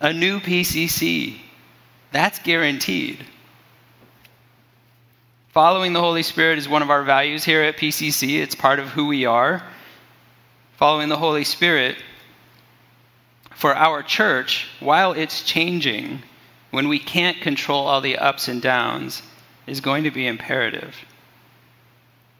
a 0.00 0.12
new 0.12 0.40
PCC, 0.40 1.38
that's 2.10 2.40
guaranteed. 2.40 3.24
Following 5.50 5.92
the 5.92 6.00
Holy 6.00 6.24
Spirit 6.24 6.58
is 6.58 6.68
one 6.68 6.82
of 6.82 6.90
our 6.90 7.04
values 7.04 7.44
here 7.44 7.62
at 7.62 7.76
PCC. 7.76 8.40
It's 8.40 8.54
part 8.54 8.80
of 8.80 8.88
who 8.88 9.06
we 9.06 9.26
are. 9.26 9.62
Following 10.76 11.08
the 11.08 11.16
Holy 11.16 11.44
Spirit 11.44 11.96
for 13.62 13.76
our 13.76 14.02
church, 14.02 14.66
while 14.80 15.12
it's 15.12 15.44
changing, 15.44 16.20
when 16.72 16.88
we 16.88 16.98
can't 16.98 17.40
control 17.42 17.86
all 17.86 18.00
the 18.00 18.18
ups 18.18 18.48
and 18.48 18.60
downs, 18.60 19.22
is 19.68 19.80
going 19.80 20.02
to 20.02 20.10
be 20.10 20.26
imperative. 20.26 20.96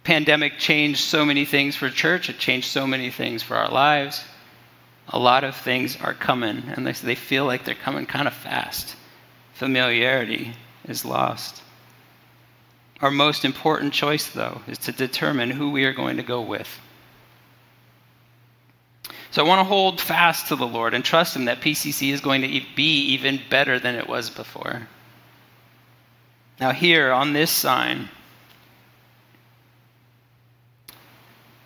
Pandemic 0.02 0.58
changed 0.58 0.98
so 0.98 1.24
many 1.24 1.44
things 1.44 1.76
for 1.76 1.88
church, 1.90 2.28
it 2.28 2.40
changed 2.40 2.66
so 2.66 2.88
many 2.88 3.08
things 3.08 3.40
for 3.40 3.56
our 3.56 3.70
lives. 3.70 4.24
A 5.10 5.18
lot 5.20 5.44
of 5.44 5.54
things 5.54 5.96
are 6.00 6.12
coming, 6.12 6.64
and 6.74 6.84
they, 6.84 7.14
feel 7.14 7.44
like 7.44 7.64
they're 7.64 7.76
coming 7.76 8.04
kind 8.04 8.26
of 8.26 8.34
fast 8.34 8.96
familiarity 9.52 10.52
is 10.88 11.04
lost. 11.04 11.62
Our 13.00 13.12
most 13.12 13.44
important 13.44 13.92
choice, 13.92 14.26
though, 14.26 14.60
is 14.66 14.78
to 14.78 14.90
determine 14.90 15.52
who 15.52 15.70
we 15.70 15.84
are 15.84 15.92
going 15.92 16.16
to 16.16 16.24
go 16.24 16.40
with. 16.40 16.80
So 19.32 19.44
I 19.44 19.48
want 19.48 19.60
to 19.60 19.64
hold 19.64 20.00
fast 20.00 20.48
to 20.48 20.56
the 20.56 20.66
Lord 20.66 20.94
and 20.94 21.04
trust 21.04 21.34
Him 21.34 21.46
that 21.46 21.60
PCC 21.60 22.12
is 22.12 22.20
going 22.20 22.42
to 22.42 22.48
be 22.76 23.06
even 23.06 23.40
better 23.50 23.78
than 23.78 23.96
it 23.96 24.08
was 24.08 24.30
before. 24.30 24.86
Now, 26.60 26.70
here 26.70 27.10
on 27.10 27.32
this 27.32 27.50
sign 27.50 28.08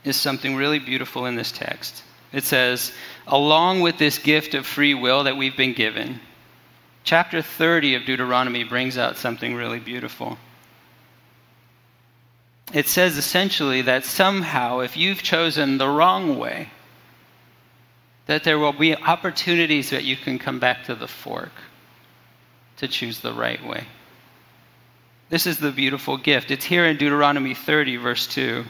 is 0.04 0.16
something 0.16 0.56
really 0.56 0.78
beautiful 0.78 1.26
in 1.26 1.37
this 1.37 1.52
text. 1.52 2.02
It 2.32 2.44
says, 2.44 2.92
along 3.26 3.80
with 3.80 3.99
this 3.99 4.18
gift 4.18 4.54
of 4.54 4.66
free 4.66 4.94
will 4.94 5.25
that 5.25 5.37
we've 5.37 5.56
been 5.56 5.75
given, 5.75 6.20
Chapter 7.06 7.40
30 7.40 7.94
of 7.94 8.04
Deuteronomy 8.04 8.64
brings 8.64 8.99
out 8.99 9.16
something 9.16 9.54
really 9.54 9.78
beautiful. 9.78 10.38
It 12.75 12.88
says 12.88 13.16
essentially 13.16 13.82
that 13.82 14.04
somehow, 14.04 14.80
if 14.80 14.96
you've 14.96 15.23
chosen 15.23 15.78
the 15.78 15.88
wrong 15.88 16.37
way, 16.37 16.68
that 18.26 18.45
there 18.45 18.59
will 18.59 18.73
be 18.73 18.97
opportunities 18.97 19.90
that 19.90 20.04
you 20.04 20.16
can 20.16 20.38
come 20.38 20.59
back 20.59 20.85
to 20.85 20.95
the 20.95 21.09
fork 21.09 21.52
to 22.78 22.88
choose 22.88 23.21
the 23.21 23.33
right 23.33 23.64
way. 23.66 23.87
This 25.28 25.47
is 25.47 25.59
the 25.59 25.73
beautiful 25.73 26.16
gift. 26.16 26.50
It's 26.50 26.64
here 26.64 26.87
in 26.87 26.97
Deuteronomy 26.97 27.54
30, 27.54 27.97
verse 27.97 28.26
2. 28.28 28.64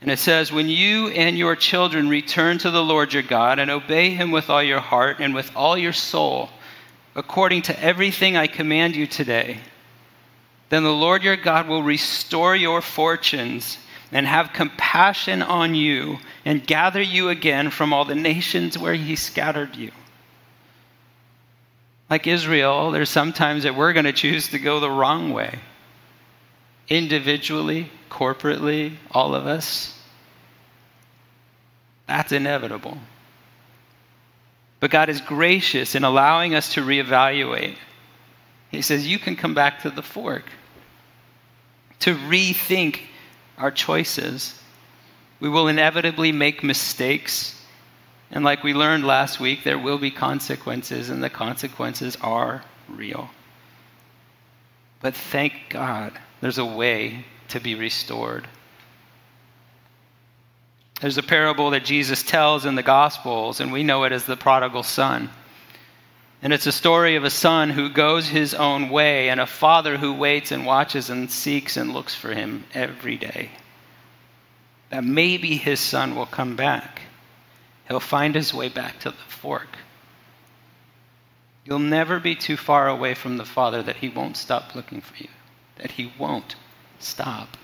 And 0.00 0.10
it 0.10 0.18
says, 0.18 0.52
When 0.52 0.68
you 0.68 1.08
and 1.08 1.36
your 1.36 1.56
children 1.56 2.08
return 2.08 2.58
to 2.58 2.70
the 2.70 2.84
Lord 2.84 3.12
your 3.12 3.22
God 3.22 3.58
and 3.58 3.70
obey 3.70 4.10
him 4.10 4.30
with 4.30 4.50
all 4.50 4.62
your 4.62 4.80
heart 4.80 5.16
and 5.20 5.34
with 5.34 5.50
all 5.56 5.76
your 5.76 5.92
soul, 5.92 6.50
according 7.14 7.62
to 7.62 7.82
everything 7.82 8.36
I 8.36 8.46
command 8.46 8.94
you 8.94 9.06
today, 9.06 9.58
then 10.68 10.82
the 10.82 10.90
Lord 10.92 11.22
your 11.22 11.36
God 11.36 11.68
will 11.68 11.82
restore 11.82 12.54
your 12.54 12.82
fortunes 12.82 13.78
and 14.12 14.26
have 14.26 14.52
compassion 14.52 15.42
on 15.42 15.74
you 15.74 16.18
and 16.44 16.66
gather 16.66 17.02
you 17.02 17.28
again 17.28 17.70
from 17.70 17.92
all 17.92 18.04
the 18.04 18.14
nations 18.14 18.78
where 18.78 18.94
he 18.94 19.16
scattered 19.16 19.76
you. 19.76 19.90
Like 22.08 22.26
Israel, 22.26 22.92
there's 22.92 23.10
sometimes 23.10 23.64
that 23.64 23.74
we're 23.74 23.92
going 23.92 24.04
to 24.04 24.12
choose 24.12 24.48
to 24.50 24.58
go 24.58 24.78
the 24.78 24.90
wrong 24.90 25.32
way. 25.32 25.58
Individually, 26.88 27.90
corporately, 28.10 28.94
all 29.10 29.34
of 29.34 29.46
us. 29.46 29.92
That's 32.06 32.30
inevitable. 32.30 32.96
But 34.78 34.92
God 34.92 35.08
is 35.08 35.20
gracious 35.20 35.96
in 35.96 36.04
allowing 36.04 36.54
us 36.54 36.74
to 36.74 36.82
reevaluate. 36.82 37.74
He 38.70 38.82
says, 38.82 39.06
You 39.06 39.18
can 39.18 39.34
come 39.34 39.54
back 39.54 39.82
to 39.82 39.90
the 39.90 40.02
fork 40.02 40.44
to 42.00 42.14
rethink 42.14 43.00
our 43.58 43.70
choices. 43.70 44.58
We 45.40 45.48
will 45.48 45.68
inevitably 45.68 46.32
make 46.32 46.62
mistakes. 46.62 47.60
And 48.30 48.44
like 48.44 48.62
we 48.62 48.74
learned 48.74 49.04
last 49.04 49.38
week, 49.40 49.64
there 49.64 49.78
will 49.78 49.98
be 49.98 50.10
consequences, 50.10 51.10
and 51.10 51.22
the 51.22 51.30
consequences 51.30 52.16
are 52.20 52.64
real. 52.88 53.30
But 55.00 55.14
thank 55.14 55.54
God 55.68 56.12
there's 56.40 56.58
a 56.58 56.64
way 56.64 57.24
to 57.48 57.60
be 57.60 57.74
restored. 57.74 58.48
There's 61.00 61.18
a 61.18 61.22
parable 61.22 61.70
that 61.70 61.84
Jesus 61.84 62.22
tells 62.22 62.64
in 62.64 62.74
the 62.74 62.82
Gospels, 62.82 63.60
and 63.60 63.70
we 63.70 63.82
know 63.82 64.04
it 64.04 64.12
as 64.12 64.24
the 64.24 64.36
prodigal 64.36 64.82
son. 64.82 65.30
And 66.46 66.52
it's 66.52 66.68
a 66.68 66.70
story 66.70 67.16
of 67.16 67.24
a 67.24 67.28
son 67.30 67.70
who 67.70 67.88
goes 67.88 68.28
his 68.28 68.54
own 68.54 68.88
way 68.88 69.30
and 69.30 69.40
a 69.40 69.46
father 69.46 69.96
who 69.96 70.14
waits 70.14 70.52
and 70.52 70.64
watches 70.64 71.10
and 71.10 71.28
seeks 71.28 71.76
and 71.76 71.92
looks 71.92 72.14
for 72.14 72.32
him 72.32 72.62
every 72.72 73.16
day. 73.16 73.50
that 74.90 75.02
maybe 75.02 75.56
his 75.56 75.80
son 75.80 76.14
will 76.14 76.24
come 76.24 76.54
back. 76.54 77.02
He'll 77.88 77.98
find 77.98 78.32
his 78.32 78.54
way 78.54 78.68
back 78.68 79.00
to 79.00 79.10
the 79.10 79.16
fork. 79.26 79.76
You'll 81.64 81.80
never 81.80 82.20
be 82.20 82.36
too 82.36 82.56
far 82.56 82.86
away 82.86 83.14
from 83.14 83.38
the 83.38 83.44
Father 83.44 83.82
that 83.82 83.96
he 83.96 84.08
won't 84.08 84.36
stop 84.36 84.76
looking 84.76 85.00
for 85.00 85.16
you, 85.16 85.30
that 85.78 85.90
he 85.90 86.12
won't 86.16 86.54
stop. 87.00 87.56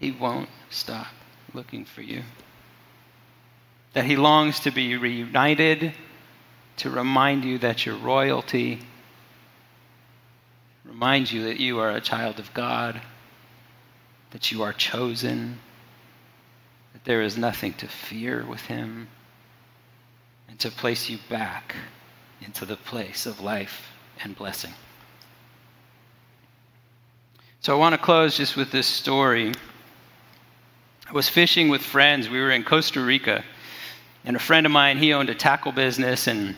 He 0.00 0.10
won't 0.10 0.48
stop 0.70 1.14
looking 1.52 1.84
for 1.84 2.02
you. 2.02 2.24
That 3.92 4.06
he 4.06 4.16
longs 4.16 4.58
to 4.58 4.72
be 4.72 4.96
reunited, 4.96 5.94
to 6.78 6.90
remind 6.90 7.44
you 7.44 7.58
that 7.58 7.86
you're 7.86 7.96
royalty, 7.96 8.80
remind 10.84 11.30
you 11.30 11.44
that 11.44 11.58
you 11.58 11.78
are 11.78 11.90
a 11.90 12.00
child 12.00 12.38
of 12.38 12.52
God, 12.54 13.00
that 14.30 14.50
you 14.50 14.62
are 14.62 14.72
chosen, 14.72 15.58
that 16.92 17.04
there 17.04 17.22
is 17.22 17.38
nothing 17.38 17.72
to 17.74 17.86
fear 17.86 18.44
with 18.44 18.60
him, 18.62 19.08
and 20.48 20.58
to 20.60 20.70
place 20.70 21.08
you 21.08 21.18
back 21.28 21.74
into 22.40 22.64
the 22.64 22.76
place 22.76 23.26
of 23.26 23.40
life 23.40 23.88
and 24.22 24.36
blessing. 24.36 24.72
So 27.60 27.74
I 27.74 27.78
want 27.78 27.94
to 27.94 27.98
close 27.98 28.36
just 28.36 28.56
with 28.56 28.70
this 28.70 28.86
story. 28.86 29.52
I 31.08 31.12
was 31.12 31.28
fishing 31.28 31.68
with 31.68 31.82
friends. 31.82 32.28
We 32.28 32.40
were 32.40 32.50
in 32.50 32.62
Costa 32.62 33.00
Rica, 33.00 33.42
and 34.24 34.36
a 34.36 34.40
friend 34.40 34.64
of 34.64 34.72
mine, 34.72 34.98
he 34.98 35.12
owned 35.12 35.28
a 35.28 35.34
tackle 35.34 35.72
business, 35.72 36.26
and 36.26 36.56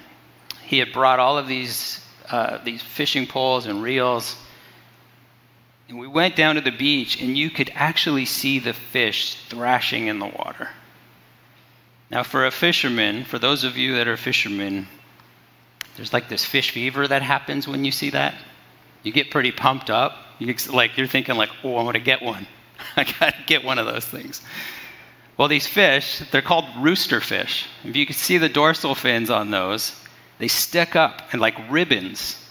he 0.64 0.78
had 0.78 0.92
brought 0.92 1.18
all 1.18 1.36
of 1.36 1.48
these 1.48 2.00
uh, 2.30 2.58
these 2.64 2.82
fishing 2.82 3.26
poles 3.26 3.66
and 3.66 3.82
reels. 3.82 4.36
And 5.88 5.98
we 5.98 6.08
went 6.08 6.34
down 6.34 6.56
to 6.56 6.60
the 6.60 6.72
beach, 6.72 7.20
and 7.20 7.38
you 7.38 7.50
could 7.50 7.70
actually 7.74 8.24
see 8.24 8.58
the 8.58 8.72
fish 8.72 9.36
thrashing 9.48 10.08
in 10.08 10.18
the 10.18 10.26
water. 10.26 10.68
Now, 12.10 12.22
for 12.24 12.46
a 12.46 12.50
fisherman, 12.50 13.24
for 13.24 13.38
those 13.38 13.62
of 13.62 13.76
you 13.76 13.94
that 13.96 14.08
are 14.08 14.16
fishermen, 14.16 14.88
there's 15.96 16.12
like 16.12 16.28
this 16.28 16.44
fish 16.44 16.70
fever 16.70 17.06
that 17.06 17.22
happens 17.22 17.66
when 17.66 17.84
you 17.84 17.92
see 17.92 18.10
that. 18.10 18.34
You 19.02 19.12
get 19.12 19.30
pretty 19.30 19.52
pumped 19.52 19.90
up. 19.90 20.16
You 20.38 20.54
like 20.72 20.96
you're 20.96 21.06
thinking 21.06 21.36
like, 21.36 21.50
"Oh, 21.64 21.78
I'm 21.78 21.92
to 21.92 22.00
get 22.00 22.22
one. 22.22 22.46
I 22.96 23.04
got 23.04 23.34
to 23.34 23.42
get 23.46 23.64
one 23.64 23.78
of 23.78 23.86
those 23.86 24.04
things." 24.04 24.42
Well, 25.36 25.48
these 25.48 25.66
fish, 25.66 26.22
they're 26.30 26.42
called 26.42 26.64
rooster 26.78 27.20
fish. 27.20 27.66
If 27.84 27.94
you 27.94 28.06
can 28.06 28.14
see 28.14 28.38
the 28.38 28.48
dorsal 28.48 28.94
fins 28.94 29.28
on 29.28 29.50
those, 29.50 29.94
they 30.38 30.48
stick 30.48 30.96
up 30.96 31.22
and 31.32 31.40
like 31.40 31.70
ribbons. 31.70 32.42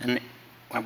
And 0.00 0.20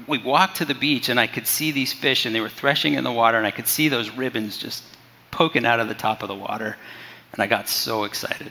we 0.06 0.18
walked 0.18 0.56
to 0.56 0.64
the 0.64 0.74
beach 0.74 1.08
and 1.08 1.18
I 1.18 1.28
could 1.28 1.46
see 1.46 1.70
these 1.70 1.92
fish 1.92 2.26
and 2.26 2.34
they 2.34 2.40
were 2.40 2.48
threshing 2.48 2.94
in 2.94 3.04
the 3.04 3.12
water 3.12 3.38
and 3.38 3.46
I 3.46 3.52
could 3.52 3.68
see 3.68 3.88
those 3.88 4.10
ribbons 4.10 4.58
just 4.58 4.82
poking 5.30 5.64
out 5.64 5.80
of 5.80 5.88
the 5.88 5.94
top 5.94 6.22
of 6.22 6.28
the 6.28 6.34
water. 6.34 6.76
And 7.32 7.42
I 7.42 7.46
got 7.46 7.68
so 7.68 8.04
excited. 8.04 8.50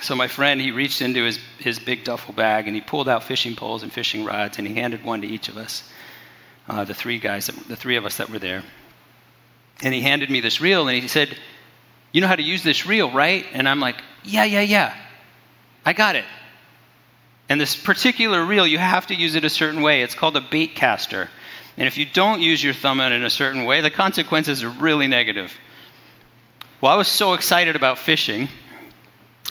So 0.00 0.14
my 0.14 0.28
friend, 0.28 0.60
he 0.60 0.70
reached 0.70 1.02
into 1.02 1.24
his, 1.24 1.38
his 1.58 1.78
big 1.78 2.04
duffel 2.04 2.34
bag 2.34 2.66
and 2.66 2.74
he 2.74 2.80
pulled 2.80 3.08
out 3.08 3.24
fishing 3.24 3.56
poles 3.56 3.82
and 3.82 3.92
fishing 3.92 4.24
rods 4.24 4.58
and 4.58 4.66
he 4.66 4.74
handed 4.74 5.04
one 5.04 5.22
to 5.22 5.26
each 5.26 5.48
of 5.48 5.56
us, 5.56 5.82
uh, 6.68 6.84
the 6.84 6.94
three 6.94 7.18
guys, 7.18 7.46
the 7.46 7.76
three 7.76 7.96
of 7.96 8.06
us 8.06 8.16
that 8.18 8.30
were 8.30 8.38
there. 8.38 8.62
And 9.82 9.92
he 9.92 10.00
handed 10.00 10.30
me 10.30 10.40
this 10.40 10.60
reel 10.60 10.88
and 10.88 11.02
he 11.02 11.08
said, 11.08 11.36
"You 12.12 12.20
know 12.20 12.28
how 12.28 12.36
to 12.36 12.42
use 12.42 12.62
this 12.62 12.86
reel, 12.86 13.10
right?" 13.10 13.44
And 13.52 13.68
I'm 13.68 13.80
like, 13.80 13.96
"Yeah, 14.22 14.44
yeah, 14.44 14.60
yeah." 14.60 14.94
I 15.84 15.92
got 15.92 16.16
it. 16.16 16.24
And 17.48 17.60
this 17.60 17.76
particular 17.76 18.44
reel, 18.44 18.66
you 18.66 18.78
have 18.78 19.08
to 19.08 19.14
use 19.14 19.34
it 19.34 19.44
a 19.44 19.50
certain 19.50 19.82
way. 19.82 20.02
It's 20.02 20.14
called 20.14 20.36
a 20.36 20.40
bait 20.40 20.74
caster. 20.74 21.28
And 21.76 21.88
if 21.88 21.98
you 21.98 22.06
don't 22.06 22.40
use 22.40 22.62
your 22.62 22.74
thumb 22.74 23.00
in 23.00 23.24
a 23.24 23.30
certain 23.30 23.64
way, 23.64 23.80
the 23.80 23.90
consequences 23.90 24.62
are 24.62 24.70
really 24.70 25.08
negative. 25.08 25.52
Well, 26.80 26.92
I 26.92 26.96
was 26.96 27.08
so 27.08 27.34
excited 27.34 27.76
about 27.76 27.98
fishing, 27.98 28.48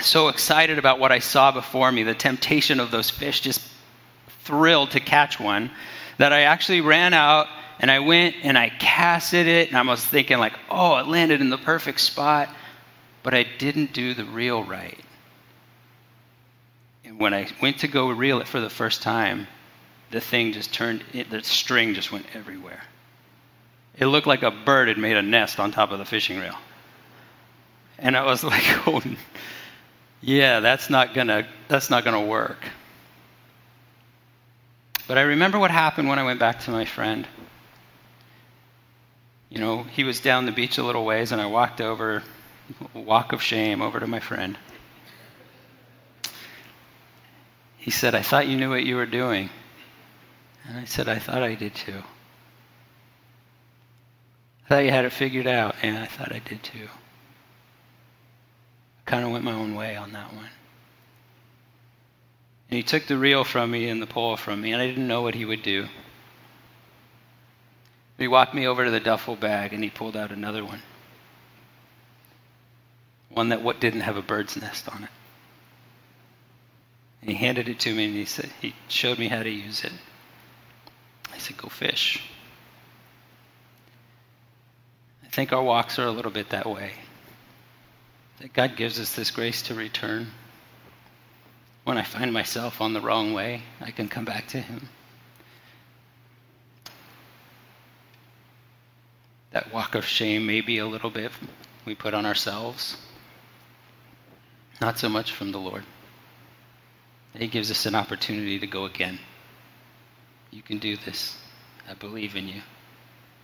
so 0.02 0.30
excited 0.30 0.80
about 0.80 1.00
what 1.00 1.12
I 1.12 1.20
saw 1.20 1.52
before 1.52 1.92
me, 1.92 2.04
the 2.04 2.14
temptation 2.14 2.80
of 2.80 2.92
those 2.92 3.10
fish, 3.10 3.42
just 3.42 3.62
thrilled 4.44 4.92
to 4.92 5.00
catch 5.00 5.40
one, 5.40 5.72
that 6.18 6.34
I 6.34 6.42
actually 6.42 6.82
ran 6.82 7.14
out 7.14 7.48
and 7.82 7.90
I 7.90 8.00
went 8.00 8.36
and 8.44 8.58
I 8.58 8.70
casted 8.70 9.48
it, 9.48 9.70
and 9.70 9.78
I 9.78 9.82
was 9.82 10.06
thinking, 10.06 10.38
like, 10.38 10.54
oh, 10.70 10.98
it 10.98 11.08
landed 11.08 11.42
in 11.42 11.50
the 11.50 11.58
perfect 11.58 12.00
spot, 12.00 12.48
but 13.24 13.34
I 13.34 13.44
didn't 13.58 13.92
do 13.92 14.14
the 14.14 14.24
reel 14.24 14.64
right 14.64 15.00
And 17.04 17.20
when 17.20 17.34
I 17.34 17.48
went 17.62 17.80
to 17.80 17.88
go 17.88 18.10
reel 18.10 18.40
it 18.40 18.48
for 18.48 18.60
the 18.60 18.70
first 18.70 19.02
time, 19.02 19.48
the 20.12 20.22
thing 20.22 20.54
just 20.54 20.74
turned, 20.74 21.04
the 21.30 21.44
string 21.44 21.96
just 21.96 22.12
went 22.12 22.28
everywhere. 22.36 22.84
It 23.98 24.06
looked 24.06 24.28
like 24.28 24.44
a 24.44 24.52
bird 24.52 24.88
had 24.88 24.98
made 25.00 25.18
a 25.18 25.22
nest 25.22 25.60
on 25.60 25.72
top 25.72 25.92
of 25.92 26.00
the 26.00 26.06
fishing 26.06 26.40
reel. 26.40 26.58
And 27.98 28.16
I 28.16 28.24
was 28.26 28.44
like, 28.54 28.64
oh, 28.88 29.02
yeah, 30.22 30.60
that's 30.60 30.90
not 30.90 31.16
gonna, 31.16 31.48
that's 31.68 31.90
not 31.90 32.04
gonna 32.06 32.26
work. 32.26 32.64
But 35.08 35.18
I 35.18 35.22
remember 35.22 35.58
what 35.58 35.72
happened 35.72 36.08
when 36.08 36.20
I 36.20 36.24
went 36.24 36.40
back 36.40 36.60
to 36.62 36.72
my 36.72 36.86
friend. 36.86 37.28
You 39.52 39.60
know, 39.60 39.84
he 39.84 40.06
was 40.06 40.22
down 40.22 40.46
the 40.46 40.54
beach 40.54 40.78
a 40.78 40.84
little 40.84 41.04
ways, 41.04 41.34
and 41.34 41.42
I 41.42 41.46
walked 41.46 41.82
over, 41.82 42.24
walk 42.94 43.34
of 43.34 43.42
shame, 43.42 43.82
over 43.82 44.00
to 44.00 44.08
my 44.08 44.22
friend. 44.22 44.58
He 47.76 47.92
said, 47.92 48.16
I 48.16 48.22
thought 48.22 48.48
you 48.48 48.56
knew 48.56 48.70
what 48.70 48.86
you 48.86 48.96
were 48.96 49.06
doing. 49.06 49.50
And 50.66 50.78
I 50.78 50.86
said, 50.86 51.10
I 51.10 51.20
thought 51.20 51.44
I 51.44 51.56
did 51.56 51.76
too. 51.76 52.02
I 54.64 54.70
thought 54.70 54.86
you 54.86 54.92
had 54.92 55.04
it 55.04 55.12
figured 55.12 55.48
out, 55.48 55.76
and 55.82 55.98
I 55.98 56.06
thought 56.06 56.32
I 56.32 56.40
did 56.40 56.64
too. 56.64 56.88
I 59.06 59.10
kind 59.10 59.26
of 59.26 59.32
went 59.32 59.44
my 59.44 59.52
own 59.52 59.76
way 59.76 59.98
on 59.98 60.14
that 60.14 60.34
one. 60.34 60.48
And 62.70 62.78
he 62.78 62.84
took 62.84 63.06
the 63.06 63.18
reel 63.18 63.44
from 63.44 63.70
me 63.72 63.90
and 63.90 64.02
the 64.02 64.08
pole 64.08 64.38
from 64.38 64.62
me, 64.62 64.72
and 64.72 64.82
I 64.82 64.88
didn't 64.88 65.10
know 65.10 65.24
what 65.24 65.36
he 65.36 65.44
would 65.44 65.62
do. 65.62 65.90
He 68.22 68.28
walked 68.28 68.54
me 68.54 68.68
over 68.68 68.86
to 68.86 68.92
the 68.92 69.00
duffel 69.00 69.36
bag 69.36 69.74
and 69.74 69.84
he 69.84 69.90
pulled 69.90 70.16
out 70.16 70.32
another 70.32 70.64
one. 70.64 70.84
One 73.30 73.50
that 73.50 73.64
what 73.64 73.80
didn't 73.80 74.02
have 74.02 74.16
a 74.16 74.22
bird's 74.22 74.56
nest 74.56 74.88
on 74.88 75.06
it. 75.06 75.10
And 77.22 77.32
he 77.32 77.36
handed 77.36 77.68
it 77.68 77.80
to 77.80 77.96
me 77.96 78.06
and 78.06 78.14
he 78.14 78.26
said 78.26 78.52
he 78.62 78.76
showed 78.90 79.18
me 79.18 79.28
how 79.28 79.42
to 79.42 79.50
use 79.50 79.84
it. 79.84 79.92
I 81.34 81.40
said, 81.40 81.58
Go 81.58 81.68
fish. 81.68 82.22
I 85.24 85.28
think 85.30 85.52
our 85.52 85.64
walks 85.64 85.98
are 85.98 86.06
a 86.06 86.12
little 86.12 86.32
bit 86.32 86.50
that 86.50 86.68
way. 86.68 86.92
That 88.40 88.54
God 88.54 88.76
gives 88.76 89.00
us 89.00 89.16
this 89.16 89.32
grace 89.32 89.64
to 89.64 89.74
return. 89.74 90.28
When 91.86 91.98
I 91.98 92.04
find 92.04 92.32
myself 92.32 92.82
on 92.82 92.94
the 92.94 93.02
wrong 93.02 93.34
way, 93.34 93.64
I 93.80 93.90
can 93.90 94.08
come 94.08 94.26
back 94.26 94.48
to 94.50 94.60
Him. 94.60 94.90
That 99.62 99.72
walk 99.72 99.94
of 99.94 100.06
shame, 100.06 100.48
maybe 100.48 100.80
a 100.80 100.88
little 100.88 101.12
bit, 101.12 101.32
we 101.86 101.94
put 101.94 102.16
on 102.16 102.26
ourselves. 102.26 102.98
Not 104.80 104.98
so 104.98 105.08
much 105.08 105.34
from 105.34 105.52
the 105.52 105.60
Lord. 105.60 105.84
He 107.38 107.46
gives 107.46 107.70
us 107.70 107.86
an 107.86 107.94
opportunity 107.94 108.58
to 108.58 108.66
go 108.66 108.86
again. 108.86 109.20
You 110.50 110.64
can 110.64 110.80
do 110.80 110.98
this. 110.98 111.38
I 111.88 111.94
believe 111.94 112.36
in 112.36 112.48
you. 112.48 112.62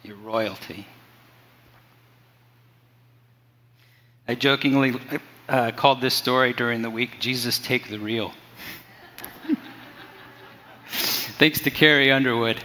You're 0.02 0.16
royalty. 0.16 0.88
I 4.28 4.34
jokingly 4.34 5.00
uh, 5.48 5.70
called 5.72 6.02
this 6.02 6.16
story 6.16 6.52
during 6.52 6.82
the 6.82 6.90
week 6.90 7.20
Jesus 7.20 7.60
Take 7.60 7.90
the 7.90 8.00
Reel. 8.00 8.34
Thanks 10.88 11.62
to 11.62 11.70
Carrie 11.70 12.12
Underwood. 12.12 12.58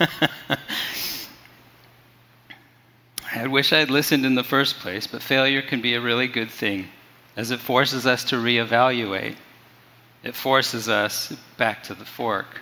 I 3.36 3.46
wish 3.46 3.72
I 3.72 3.78
had 3.78 3.90
listened 3.90 4.24
in 4.24 4.34
the 4.34 4.44
first 4.44 4.78
place, 4.78 5.06
but 5.06 5.22
failure 5.22 5.62
can 5.62 5.80
be 5.80 5.94
a 5.94 6.00
really 6.00 6.26
good 6.26 6.50
thing 6.50 6.88
as 7.36 7.50
it 7.50 7.60
forces 7.60 8.06
us 8.06 8.24
to 8.24 8.36
reevaluate 8.36 9.36
it 10.26 10.34
forces 10.34 10.88
us 10.88 11.32
back 11.56 11.84
to 11.84 11.94
the 11.94 12.04
fork. 12.04 12.60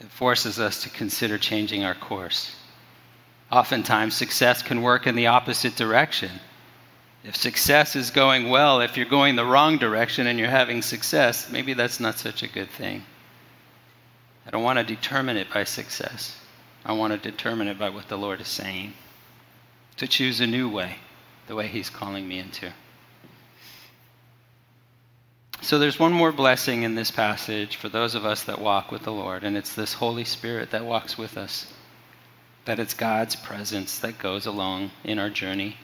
It 0.00 0.08
forces 0.08 0.58
us 0.58 0.82
to 0.82 0.90
consider 0.90 1.38
changing 1.38 1.84
our 1.84 1.94
course. 1.94 2.56
Oftentimes, 3.52 4.16
success 4.16 4.62
can 4.62 4.82
work 4.82 5.06
in 5.06 5.14
the 5.14 5.28
opposite 5.28 5.76
direction. 5.76 6.32
If 7.22 7.36
success 7.36 7.94
is 7.94 8.10
going 8.10 8.48
well, 8.48 8.80
if 8.80 8.96
you're 8.96 9.06
going 9.06 9.36
the 9.36 9.44
wrong 9.44 9.78
direction 9.78 10.26
and 10.26 10.40
you're 10.40 10.48
having 10.48 10.82
success, 10.82 11.48
maybe 11.52 11.72
that's 11.72 12.00
not 12.00 12.18
such 12.18 12.42
a 12.42 12.48
good 12.48 12.70
thing. 12.70 13.04
I 14.44 14.50
don't 14.50 14.64
want 14.64 14.80
to 14.80 14.84
determine 14.84 15.36
it 15.36 15.52
by 15.54 15.62
success. 15.62 16.36
I 16.84 16.94
want 16.94 17.12
to 17.12 17.30
determine 17.30 17.68
it 17.68 17.78
by 17.78 17.90
what 17.90 18.08
the 18.08 18.18
Lord 18.18 18.40
is 18.40 18.48
saying. 18.48 18.94
To 19.98 20.08
choose 20.08 20.40
a 20.40 20.46
new 20.46 20.68
way, 20.68 20.96
the 21.46 21.54
way 21.54 21.68
He's 21.68 21.90
calling 21.90 22.26
me 22.26 22.38
into. 22.38 22.72
So 25.60 25.78
there's 25.78 25.98
one 25.98 26.12
more 26.12 26.32
blessing 26.32 26.82
in 26.82 26.96
this 26.96 27.12
passage 27.12 27.76
for 27.76 27.88
those 27.88 28.16
of 28.16 28.24
us 28.24 28.42
that 28.44 28.60
walk 28.60 28.90
with 28.90 29.02
the 29.02 29.12
Lord, 29.12 29.44
and 29.44 29.56
it's 29.56 29.74
this 29.74 29.92
Holy 29.94 30.24
Spirit 30.24 30.70
that 30.72 30.84
walks 30.84 31.16
with 31.16 31.36
us. 31.38 31.72
that 32.64 32.78
it's 32.78 32.94
God's 32.94 33.36
presence 33.36 33.98
that 34.00 34.18
goes 34.18 34.46
along 34.46 34.90
in 35.04 35.18
our 35.18 35.30
journey. 35.30 35.76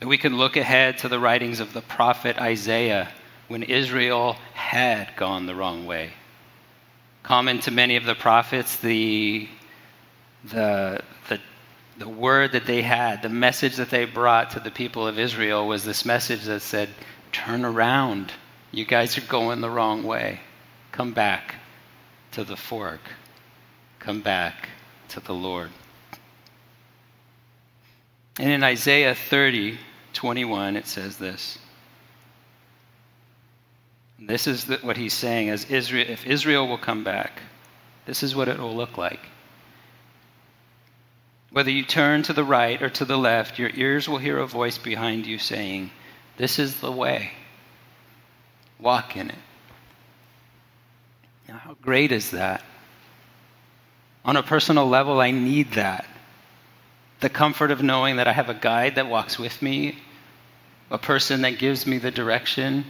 That 0.00 0.08
we 0.08 0.18
can 0.18 0.36
look 0.36 0.56
ahead 0.56 0.98
to 0.98 1.08
the 1.08 1.18
writings 1.20 1.60
of 1.60 1.72
the 1.72 1.82
prophet 1.82 2.38
Isaiah 2.38 3.10
when 3.48 3.62
Israel 3.62 4.36
had 4.54 5.14
gone 5.16 5.46
the 5.46 5.54
wrong 5.54 5.86
way. 5.86 6.12
Common 7.22 7.60
to 7.60 7.70
many 7.70 7.96
of 7.96 8.04
the 8.04 8.14
prophets, 8.14 8.76
the, 8.76 9.48
the, 10.44 11.02
the, 11.28 11.40
the 11.98 12.08
word 12.08 12.52
that 12.52 12.66
they 12.66 12.82
had, 12.82 13.22
the 13.22 13.28
message 13.28 13.76
that 13.76 13.90
they 13.90 14.04
brought 14.04 14.50
to 14.50 14.60
the 14.60 14.70
people 14.70 15.06
of 15.06 15.18
Israel 15.18 15.66
was 15.66 15.84
this 15.84 16.04
message 16.04 16.42
that 16.44 16.60
said, 16.60 16.88
Turn 17.32 17.64
around. 17.64 18.32
You 18.72 18.84
guys 18.84 19.16
are 19.18 19.22
going 19.22 19.60
the 19.60 19.70
wrong 19.70 20.02
way. 20.02 20.40
Come 20.92 21.12
back 21.12 21.56
to 22.32 22.44
the 22.44 22.56
fork. 22.56 23.00
Come 23.98 24.20
back 24.20 24.68
to 25.08 25.20
the 25.20 25.34
Lord. 25.34 25.70
And 28.38 28.50
in 28.50 28.64
Isaiah 28.64 29.14
30, 29.14 29.78
21, 30.12 30.76
it 30.76 30.86
says 30.86 31.16
this. 31.16 31.58
This 34.18 34.46
is 34.46 34.64
what 34.82 34.96
he's 34.96 35.12
saying 35.12 35.50
as 35.50 35.64
Israel, 35.66 36.06
if 36.08 36.26
Israel 36.26 36.66
will 36.66 36.78
come 36.78 37.04
back, 37.04 37.42
this 38.06 38.22
is 38.22 38.34
what 38.34 38.48
it 38.48 38.58
will 38.58 38.74
look 38.74 38.96
like. 38.96 39.20
Whether 41.54 41.70
you 41.70 41.84
turn 41.84 42.24
to 42.24 42.32
the 42.32 42.42
right 42.42 42.82
or 42.82 42.90
to 42.90 43.04
the 43.04 43.16
left, 43.16 43.60
your 43.60 43.70
ears 43.72 44.08
will 44.08 44.18
hear 44.18 44.38
a 44.38 44.46
voice 44.46 44.76
behind 44.76 45.24
you 45.24 45.38
saying, 45.38 45.92
This 46.36 46.58
is 46.58 46.80
the 46.80 46.90
way. 46.90 47.30
Walk 48.80 49.16
in 49.16 49.30
it. 49.30 49.38
Now, 51.48 51.58
how 51.58 51.76
great 51.80 52.10
is 52.10 52.32
that? 52.32 52.64
On 54.24 54.34
a 54.34 54.42
personal 54.42 54.88
level, 54.88 55.20
I 55.20 55.30
need 55.30 55.74
that. 55.74 56.06
The 57.20 57.28
comfort 57.28 57.70
of 57.70 57.84
knowing 57.84 58.16
that 58.16 58.26
I 58.26 58.32
have 58.32 58.48
a 58.48 58.54
guide 58.54 58.96
that 58.96 59.08
walks 59.08 59.38
with 59.38 59.62
me, 59.62 59.96
a 60.90 60.98
person 60.98 61.42
that 61.42 61.60
gives 61.60 61.86
me 61.86 61.98
the 61.98 62.10
direction 62.10 62.84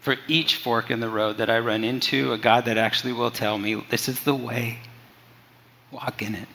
for 0.00 0.16
each 0.28 0.56
fork 0.56 0.90
in 0.90 1.00
the 1.00 1.08
road 1.08 1.38
that 1.38 1.48
I 1.48 1.60
run 1.60 1.84
into, 1.84 2.34
a 2.34 2.38
God 2.38 2.66
that 2.66 2.76
actually 2.76 3.14
will 3.14 3.30
tell 3.30 3.56
me, 3.56 3.76
this 3.88 4.10
is 4.10 4.20
the 4.20 4.34
way. 4.34 4.80
Walk 5.90 6.20
in 6.20 6.34
it. 6.34 6.48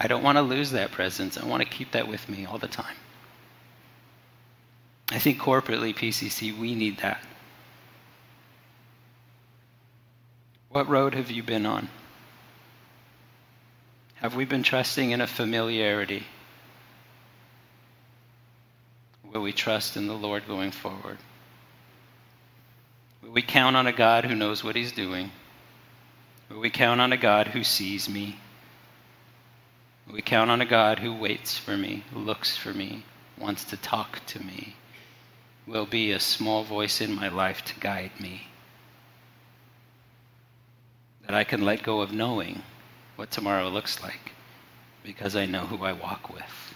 I 0.00 0.06
don't 0.06 0.22
want 0.22 0.38
to 0.38 0.42
lose 0.42 0.70
that 0.70 0.92
presence. 0.92 1.36
I 1.36 1.44
want 1.44 1.62
to 1.62 1.68
keep 1.68 1.92
that 1.92 2.08
with 2.08 2.26
me 2.26 2.46
all 2.46 2.56
the 2.56 2.66
time. 2.66 2.96
I 5.12 5.18
think 5.18 5.38
corporately, 5.38 5.94
PCC, 5.94 6.58
we 6.58 6.74
need 6.74 6.98
that. 6.98 7.22
What 10.70 10.88
road 10.88 11.14
have 11.14 11.30
you 11.30 11.42
been 11.42 11.66
on? 11.66 11.88
Have 14.14 14.34
we 14.34 14.46
been 14.46 14.62
trusting 14.62 15.10
in 15.10 15.20
a 15.20 15.26
familiarity? 15.26 16.24
Will 19.32 19.42
we 19.42 19.52
trust 19.52 19.96
in 19.96 20.06
the 20.06 20.14
Lord 20.14 20.46
going 20.46 20.70
forward? 20.70 21.18
Will 23.22 23.32
we 23.32 23.42
count 23.42 23.76
on 23.76 23.86
a 23.86 23.92
God 23.92 24.24
who 24.24 24.34
knows 24.34 24.64
what 24.64 24.76
he's 24.76 24.92
doing? 24.92 25.30
Will 26.48 26.60
we 26.60 26.70
count 26.70 27.00
on 27.00 27.12
a 27.12 27.16
God 27.18 27.48
who 27.48 27.64
sees 27.64 28.08
me? 28.08 28.38
We 30.12 30.22
count 30.22 30.50
on 30.50 30.60
a 30.60 30.66
God 30.66 30.98
who 30.98 31.14
waits 31.14 31.56
for 31.56 31.76
me, 31.76 32.02
looks 32.12 32.56
for 32.56 32.74
me, 32.74 33.04
wants 33.38 33.64
to 33.66 33.76
talk 33.76 34.24
to 34.26 34.44
me? 34.44 34.74
Will 35.66 35.86
be 35.86 36.10
a 36.10 36.18
small 36.18 36.64
voice 36.64 37.00
in 37.00 37.14
my 37.14 37.28
life 37.28 37.64
to 37.66 37.78
guide 37.78 38.10
me. 38.18 38.48
That 41.26 41.34
I 41.34 41.44
can 41.44 41.64
let 41.64 41.84
go 41.84 42.00
of 42.00 42.12
knowing 42.12 42.62
what 43.14 43.30
tomorrow 43.30 43.68
looks 43.68 44.02
like 44.02 44.32
because 45.04 45.36
I 45.36 45.46
know 45.46 45.60
who 45.60 45.84
I 45.84 45.92
walk 45.92 46.32
with. 46.32 46.74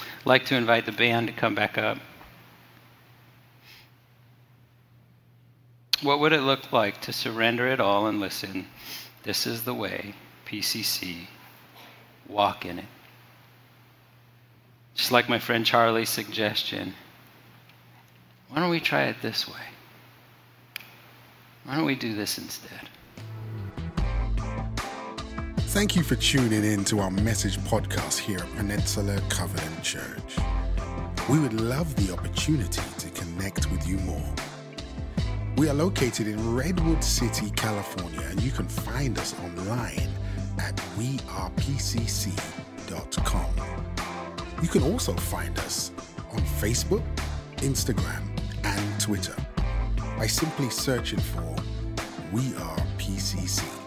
I'd 0.00 0.26
like 0.26 0.46
to 0.46 0.56
invite 0.56 0.84
the 0.84 0.92
band 0.92 1.28
to 1.28 1.32
come 1.32 1.54
back 1.54 1.78
up. 1.78 1.98
What 6.02 6.20
would 6.20 6.32
it 6.32 6.42
look 6.42 6.72
like 6.72 7.00
to 7.02 7.12
surrender 7.12 7.68
it 7.68 7.80
all 7.80 8.08
and 8.08 8.20
listen? 8.20 8.66
This 9.28 9.46
is 9.46 9.62
the 9.62 9.74
way, 9.74 10.14
PCC. 10.46 11.26
Walk 12.28 12.64
in 12.64 12.78
it. 12.78 12.86
Just 14.94 15.12
like 15.12 15.28
my 15.28 15.38
friend 15.38 15.66
Charlie's 15.66 16.08
suggestion. 16.08 16.94
Why 18.48 18.60
don't 18.60 18.70
we 18.70 18.80
try 18.80 19.02
it 19.02 19.16
this 19.20 19.46
way? 19.46 19.66
Why 21.64 21.76
don't 21.76 21.84
we 21.84 21.94
do 21.94 22.14
this 22.14 22.38
instead? 22.38 22.88
Thank 25.58 25.94
you 25.94 26.02
for 26.02 26.16
tuning 26.16 26.64
in 26.64 26.82
to 26.84 27.00
our 27.00 27.10
message 27.10 27.58
podcast 27.58 28.20
here 28.20 28.38
at 28.38 28.56
Peninsula 28.56 29.20
Covenant 29.28 29.82
Church. 29.82 30.38
We 31.28 31.38
would 31.38 31.60
love 31.60 31.94
the 31.96 32.14
opportunity 32.14 32.80
to 32.96 33.10
connect 33.10 33.70
with 33.70 33.86
you 33.86 33.98
more. 33.98 34.34
We 35.58 35.68
are 35.68 35.74
located 35.74 36.28
in 36.28 36.54
Redwood 36.54 37.02
City, 37.02 37.50
California, 37.50 38.20
and 38.30 38.40
you 38.40 38.52
can 38.52 38.68
find 38.68 39.18
us 39.18 39.34
online 39.40 40.08
at 40.56 40.76
wearepcc.com. 40.96 42.36
You 44.62 44.68
can 44.68 44.84
also 44.84 45.14
find 45.14 45.58
us 45.58 45.90
on 46.30 46.38
Facebook, 46.38 47.02
Instagram, 47.56 48.22
and 48.62 49.00
Twitter 49.00 49.34
by 50.16 50.28
simply 50.28 50.70
searching 50.70 51.18
for 51.18 51.56
We 52.30 52.54
Are 52.54 52.78
PCC. 52.96 53.77